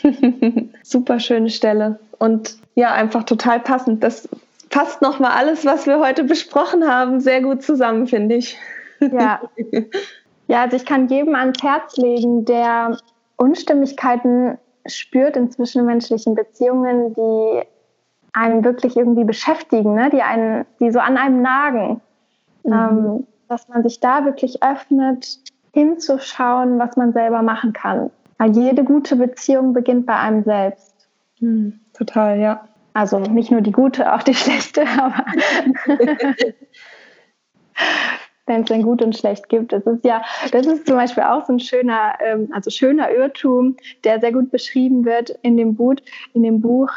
Super 0.82 1.18
schöne 1.18 1.48
Stelle. 1.48 1.98
Und 2.18 2.56
ja, 2.74 2.92
einfach 2.92 3.24
total 3.24 3.60
passend. 3.60 4.02
Das 4.02 4.28
passt 4.68 5.00
nochmal 5.02 5.32
alles, 5.32 5.64
was 5.64 5.86
wir 5.86 5.98
heute 5.98 6.24
besprochen 6.24 6.86
haben, 6.86 7.20
sehr 7.20 7.40
gut 7.40 7.62
zusammen, 7.62 8.06
finde 8.06 8.36
ich. 8.36 8.58
Ja. 9.10 9.40
Ja, 10.48 10.62
also 10.62 10.76
ich 10.76 10.84
kann 10.84 11.08
jedem 11.08 11.34
ans 11.34 11.62
Herz 11.62 11.96
legen, 11.96 12.44
der 12.44 12.98
Unstimmigkeiten 13.36 14.58
spürt 14.86 15.36
in 15.36 15.50
zwischenmenschlichen 15.50 16.34
Beziehungen, 16.34 17.14
die 17.14 17.62
einen 18.32 18.64
wirklich 18.64 18.96
irgendwie 18.96 19.24
beschäftigen, 19.24 19.94
ne? 19.94 20.10
die, 20.10 20.22
einen, 20.22 20.66
die 20.80 20.90
so 20.90 20.98
an 20.98 21.16
einem 21.16 21.42
nagen. 21.42 22.00
Mhm. 22.64 22.72
Ähm, 22.72 23.26
dass 23.48 23.68
man 23.68 23.82
sich 23.82 24.00
da 24.00 24.24
wirklich 24.24 24.62
öffnet, 24.62 25.38
hinzuschauen, 25.72 26.78
was 26.78 26.96
man 26.96 27.12
selber 27.12 27.42
machen 27.42 27.72
kann. 27.72 28.10
Weil 28.38 28.56
jede 28.56 28.84
gute 28.84 29.16
Beziehung 29.16 29.72
beginnt 29.72 30.06
bei 30.06 30.16
einem 30.16 30.42
selbst. 30.44 31.08
Mhm. 31.40 31.80
Total, 31.92 32.38
ja. 32.38 32.68
Also 32.94 33.18
nicht 33.18 33.50
nur 33.50 33.62
die 33.62 33.72
gute, 33.72 34.12
auch 34.12 34.22
die 34.22 34.34
schlechte, 34.34 34.82
aber 34.98 35.24
wenn 38.46 38.62
es 38.62 38.70
ein 38.70 38.82
Gut 38.82 39.02
und 39.02 39.16
Schlecht 39.16 39.48
gibt. 39.48 39.72
Das 39.72 39.86
ist 39.86 40.04
ja, 40.04 40.22
das 40.50 40.66
ist 40.66 40.86
zum 40.86 40.96
Beispiel 40.96 41.22
auch 41.22 41.46
so 41.46 41.52
ein 41.52 41.60
schöner, 41.60 42.14
ähm, 42.20 42.48
also 42.52 42.70
schöner 42.70 43.10
Irrtum, 43.10 43.76
der 44.04 44.20
sehr 44.20 44.32
gut 44.32 44.50
beschrieben 44.50 45.04
wird 45.04 45.30
in 45.42 45.56
dem 45.56 45.74
Buch. 45.74 45.94
In 46.34 46.42
dem 46.42 46.60
Buch. 46.60 46.90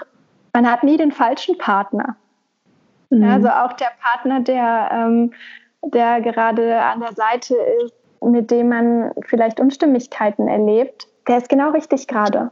Man 0.54 0.70
hat 0.70 0.84
nie 0.84 0.98
den 0.98 1.12
falschen 1.12 1.58
Partner. 1.58 2.16
Mhm. 3.10 3.24
Also 3.24 3.50
auch 3.50 3.74
der 3.74 3.92
Partner, 4.02 4.40
der, 4.40 4.90
ähm, 4.92 5.34
der 5.84 6.22
gerade 6.22 6.82
an 6.82 7.02
der 7.02 7.14
Seite 7.14 7.56
ist, 7.84 7.94
mit 8.22 8.50
dem 8.50 8.70
man 8.70 9.12
vielleicht 9.28 9.60
Unstimmigkeiten 9.60 10.48
erlebt, 10.48 11.08
der 11.28 11.38
ist 11.38 11.50
genau 11.50 11.72
richtig 11.72 12.08
gerade. 12.08 12.52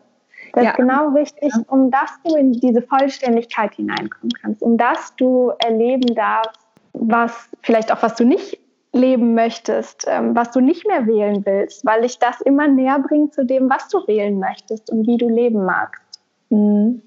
Der 0.55 0.63
ja. 0.63 0.69
ist 0.69 0.77
genau 0.77 1.09
richtig, 1.09 1.51
um 1.67 1.89
dass 1.89 2.11
du 2.23 2.35
in 2.35 2.51
diese 2.51 2.83
Vollständigkeit 2.83 3.73
hineinkommen 3.73 4.31
kannst, 4.39 4.61
um 4.61 4.77
dass 4.77 5.15
du 5.15 5.51
erleben 5.65 6.13
darfst, 6.13 6.61
was 6.93 7.49
vielleicht 7.63 7.91
auch 7.91 8.03
was 8.03 8.15
du 8.15 8.23
nicht 8.23 8.62
leben 8.93 9.33
möchtest, 9.33 10.05
ähm, 10.07 10.35
was 10.35 10.51
du 10.51 10.61
nicht 10.61 10.87
mehr 10.87 11.05
wählen 11.07 11.43
willst, 11.45 11.85
weil 11.85 12.03
dich 12.03 12.19
das 12.19 12.39
immer 12.41 12.67
näher 12.67 12.99
bringt 12.99 13.33
zu 13.33 13.43
dem, 13.43 13.69
was 13.69 13.89
du 13.89 14.07
wählen 14.07 14.39
möchtest 14.39 14.91
und 14.91 15.07
wie 15.07 15.17
du 15.17 15.27
leben 15.27 15.65
magst. 15.65 16.21
Mhm. 16.49 17.01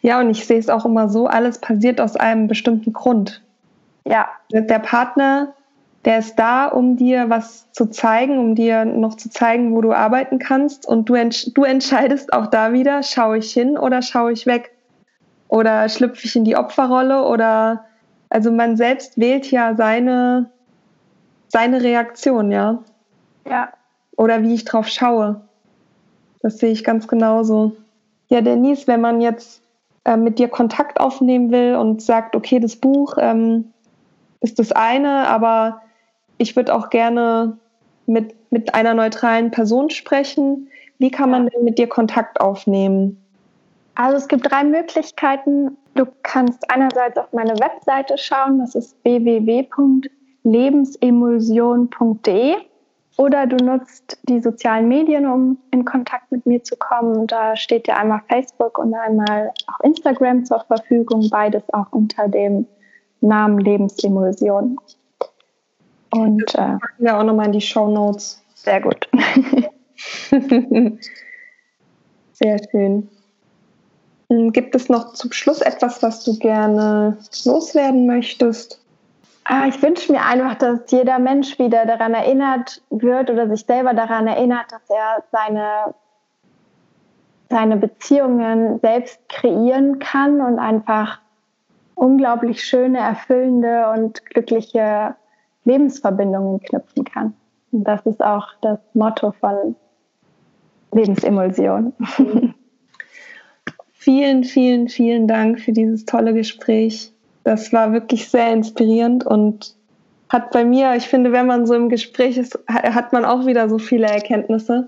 Ja, 0.00 0.20
und 0.20 0.30
ich 0.30 0.46
sehe 0.46 0.58
es 0.58 0.68
auch 0.68 0.84
immer 0.84 1.08
so, 1.08 1.26
alles 1.26 1.58
passiert 1.58 2.00
aus 2.00 2.16
einem 2.16 2.48
bestimmten 2.48 2.92
Grund. 2.92 3.42
Ja. 4.04 4.28
Der 4.50 4.78
Partner, 4.80 5.54
der 6.04 6.18
ist 6.18 6.36
da, 6.36 6.66
um 6.66 6.96
dir 6.96 7.30
was 7.30 7.70
zu 7.72 7.86
zeigen, 7.86 8.38
um 8.38 8.54
dir 8.54 8.84
noch 8.84 9.14
zu 9.14 9.30
zeigen, 9.30 9.74
wo 9.74 9.82
du 9.82 9.92
arbeiten 9.92 10.38
kannst. 10.38 10.86
Und 10.86 11.08
du, 11.08 11.14
entsch 11.14 11.52
du 11.54 11.62
entscheidest 11.62 12.32
auch 12.32 12.46
da 12.46 12.72
wieder, 12.72 13.02
schaue 13.02 13.38
ich 13.38 13.52
hin 13.52 13.78
oder 13.78 14.02
schaue 14.02 14.32
ich 14.32 14.46
weg? 14.46 14.72
Oder 15.48 15.88
schlüpfe 15.88 16.24
ich 16.24 16.34
in 16.34 16.44
die 16.44 16.56
Opferrolle? 16.56 17.26
Oder 17.26 17.84
also 18.30 18.50
man 18.50 18.76
selbst 18.76 19.18
wählt 19.18 19.50
ja 19.50 19.74
seine 19.74 20.50
seine 21.50 21.82
Reaktion, 21.82 22.50
ja. 22.52 22.82
Ja. 23.48 23.72
Oder 24.16 24.42
wie 24.42 24.54
ich 24.54 24.64
drauf 24.64 24.88
schaue. 24.88 25.40
Das 26.42 26.58
sehe 26.58 26.70
ich 26.70 26.84
ganz 26.84 27.08
genauso. 27.08 27.76
Ja, 28.28 28.40
Denise, 28.40 28.86
wenn 28.86 29.00
man 29.00 29.20
jetzt 29.20 29.62
äh, 30.04 30.16
mit 30.16 30.38
dir 30.38 30.48
Kontakt 30.48 31.00
aufnehmen 31.00 31.50
will 31.50 31.74
und 31.74 32.00
sagt, 32.00 32.36
okay, 32.36 32.60
das 32.60 32.76
Buch 32.76 33.16
ähm, 33.18 33.72
ist 34.40 34.58
das 34.58 34.72
eine, 34.72 35.28
aber 35.28 35.82
ich 36.38 36.56
würde 36.56 36.74
auch 36.74 36.88
gerne 36.88 37.58
mit, 38.06 38.34
mit 38.50 38.74
einer 38.74 38.94
neutralen 38.94 39.50
Person 39.50 39.90
sprechen. 39.90 40.68
Wie 40.98 41.10
kann 41.10 41.30
man 41.30 41.48
denn 41.48 41.64
mit 41.64 41.78
dir 41.78 41.88
Kontakt 41.88 42.40
aufnehmen? 42.40 43.22
Also 43.96 44.16
es 44.16 44.28
gibt 44.28 44.50
drei 44.50 44.64
Möglichkeiten. 44.64 45.76
Du 45.94 46.06
kannst 46.22 46.70
einerseits 46.70 47.18
auf 47.18 47.32
meine 47.32 47.58
Webseite 47.58 48.16
schauen, 48.16 48.60
das 48.60 48.74
ist 48.74 48.96
www 49.02 49.64
lebensemulsion.de 50.44 52.54
oder 53.16 53.46
du 53.46 53.62
nutzt 53.62 54.18
die 54.22 54.40
sozialen 54.40 54.88
Medien, 54.88 55.26
um 55.26 55.58
in 55.72 55.84
Kontakt 55.84 56.32
mit 56.32 56.46
mir 56.46 56.64
zu 56.64 56.74
kommen. 56.76 57.26
Da 57.26 57.54
steht 57.54 57.86
dir 57.86 57.98
einmal 57.98 58.22
Facebook 58.28 58.78
und 58.78 58.94
einmal 58.94 59.52
auch 59.66 59.80
Instagram 59.80 60.46
zur 60.46 60.60
Verfügung, 60.60 61.28
beides 61.28 61.64
auch 61.74 61.92
unter 61.92 62.28
dem 62.28 62.66
Namen 63.20 63.58
Lebensemulsion. 63.58 64.78
Und 66.12 66.54
äh, 66.54 66.78
ja 66.98 67.20
auch 67.20 67.24
nochmal 67.24 67.46
in 67.46 67.52
die 67.52 67.60
Show 67.60 67.88
Notes. 67.88 68.42
Sehr 68.54 68.80
gut. 68.80 69.06
Sehr 72.32 72.58
schön. 72.70 73.08
Hm, 74.30 74.52
gibt 74.52 74.74
es 74.74 74.88
noch 74.88 75.12
zum 75.12 75.30
Schluss 75.32 75.60
etwas, 75.60 76.02
was 76.02 76.24
du 76.24 76.38
gerne 76.38 77.18
loswerden 77.44 78.06
möchtest? 78.06 78.80
Ah, 79.52 79.66
ich 79.66 79.82
wünsche 79.82 80.12
mir 80.12 80.24
einfach, 80.24 80.54
dass 80.54 80.88
jeder 80.92 81.18
Mensch 81.18 81.58
wieder 81.58 81.84
daran 81.84 82.14
erinnert 82.14 82.80
wird 82.88 83.30
oder 83.30 83.48
sich 83.48 83.66
selber 83.66 83.94
daran 83.94 84.28
erinnert, 84.28 84.70
dass 84.70 84.88
er 84.88 85.24
seine, 85.32 85.92
seine 87.48 87.76
Beziehungen 87.76 88.78
selbst 88.78 89.18
kreieren 89.28 89.98
kann 89.98 90.40
und 90.40 90.60
einfach 90.60 91.18
unglaublich 91.96 92.62
schöne, 92.62 93.00
erfüllende 93.00 93.90
und 93.90 94.24
glückliche 94.26 95.16
Lebensverbindungen 95.64 96.60
knüpfen 96.60 97.02
kann. 97.02 97.34
Und 97.72 97.82
das 97.82 98.06
ist 98.06 98.22
auch 98.22 98.46
das 98.60 98.78
Motto 98.94 99.32
von 99.32 99.74
Lebensemulsion. 100.92 101.92
vielen, 103.94 104.44
vielen, 104.44 104.88
vielen 104.88 105.26
Dank 105.26 105.58
für 105.58 105.72
dieses 105.72 106.04
tolle 106.04 106.34
Gespräch. 106.34 107.12
Das 107.44 107.72
war 107.72 107.92
wirklich 107.92 108.28
sehr 108.28 108.52
inspirierend 108.52 109.26
und 109.26 109.74
hat 110.28 110.52
bei 110.52 110.64
mir, 110.64 110.94
ich 110.94 111.08
finde, 111.08 111.32
wenn 111.32 111.46
man 111.46 111.66
so 111.66 111.74
im 111.74 111.88
Gespräch 111.88 112.36
ist, 112.36 112.58
hat 112.68 113.12
man 113.12 113.24
auch 113.24 113.46
wieder 113.46 113.68
so 113.68 113.78
viele 113.78 114.06
Erkenntnisse 114.06 114.86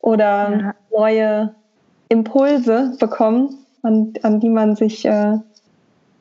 oder 0.00 0.50
ja. 0.50 0.74
neue 0.94 1.54
Impulse 2.10 2.94
bekommen, 2.98 3.64
an, 3.82 4.12
an 4.22 4.40
die 4.40 4.50
man 4.50 4.76
sich 4.76 5.04
äh, 5.04 5.38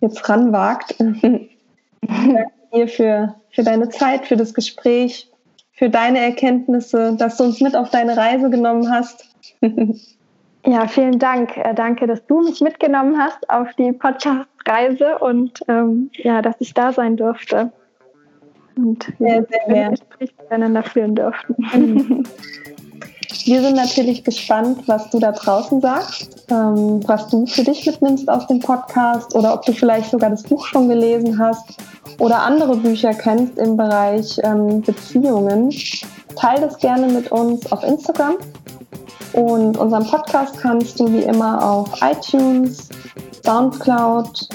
jetzt 0.01 0.29
ranwagt. 0.29 0.95
Danke 2.01 2.51
dir 2.73 2.87
für, 2.87 3.35
für 3.49 3.63
deine 3.63 3.89
Zeit, 3.89 4.25
für 4.25 4.37
das 4.37 4.53
Gespräch, 4.53 5.29
für 5.73 5.89
deine 5.89 6.19
Erkenntnisse, 6.19 7.15
dass 7.17 7.37
du 7.37 7.43
uns 7.45 7.59
mit 7.59 7.75
auf 7.75 7.89
deine 7.89 8.15
Reise 8.15 8.49
genommen 8.49 8.89
hast. 8.91 9.25
Ja, 10.67 10.85
vielen 10.85 11.17
Dank. 11.17 11.55
Äh, 11.55 11.73
danke, 11.73 12.07
dass 12.07 12.25
du 12.25 12.41
mich 12.41 12.59
mitgenommen 12.59 13.17
hast 13.17 13.49
auf 13.49 13.69
die 13.77 13.93
Podcast-Reise 13.93 15.17
und 15.19 15.61
ähm, 15.69 16.11
ja, 16.17 16.41
dass 16.41 16.55
ich 16.59 16.73
da 16.73 16.91
sein 16.91 17.15
durfte. 17.15 17.71
Und 18.75 19.07
wir 19.17 19.47
sehr, 19.65 19.89
Gespräch 19.91 20.33
miteinander 20.37 20.83
führen 20.83 21.15
durften. 21.15 22.25
Wir 23.45 23.61
sind 23.61 23.75
natürlich 23.75 24.25
gespannt, 24.25 24.83
was 24.87 25.09
du 25.09 25.19
da 25.19 25.31
draußen 25.31 25.79
sagst, 25.79 26.47
ähm, 26.49 27.01
was 27.07 27.29
du 27.29 27.45
für 27.45 27.63
dich 27.63 27.85
mitnimmst 27.85 28.27
aus 28.29 28.47
dem 28.47 28.59
Podcast 28.59 29.33
oder 29.35 29.53
ob 29.53 29.65
du 29.65 29.71
vielleicht 29.71 30.11
sogar 30.11 30.29
das 30.29 30.43
Buch 30.43 30.65
schon 30.65 30.89
gelesen 30.89 31.39
hast 31.39 31.77
oder 32.19 32.41
andere 32.41 32.75
Bücher 32.75 33.13
kennst 33.13 33.57
im 33.57 33.77
Bereich 33.77 34.37
ähm, 34.43 34.81
Beziehungen. 34.81 35.71
Teil 36.35 36.59
das 36.59 36.77
gerne 36.77 37.07
mit 37.07 37.31
uns 37.31 37.71
auf 37.71 37.83
Instagram 37.83 38.35
und 39.33 39.77
unseren 39.77 40.05
Podcast 40.05 40.57
kannst 40.59 40.99
du 40.99 41.11
wie 41.11 41.23
immer 41.23 41.63
auf 41.63 41.89
iTunes, 42.01 42.89
Soundcloud, 43.45 44.47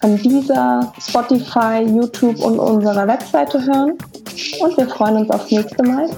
an 0.00 0.16
dieser, 0.16 0.92
Spotify, 1.00 1.82
YouTube 1.82 2.40
und 2.40 2.58
unserer 2.58 3.06
Webseite 3.06 3.64
hören. 3.64 3.98
Und 4.60 4.76
wir 4.76 4.88
freuen 4.88 5.18
uns 5.18 5.30
aufs 5.30 5.50
nächste 5.50 5.82
Mal. 5.82 6.08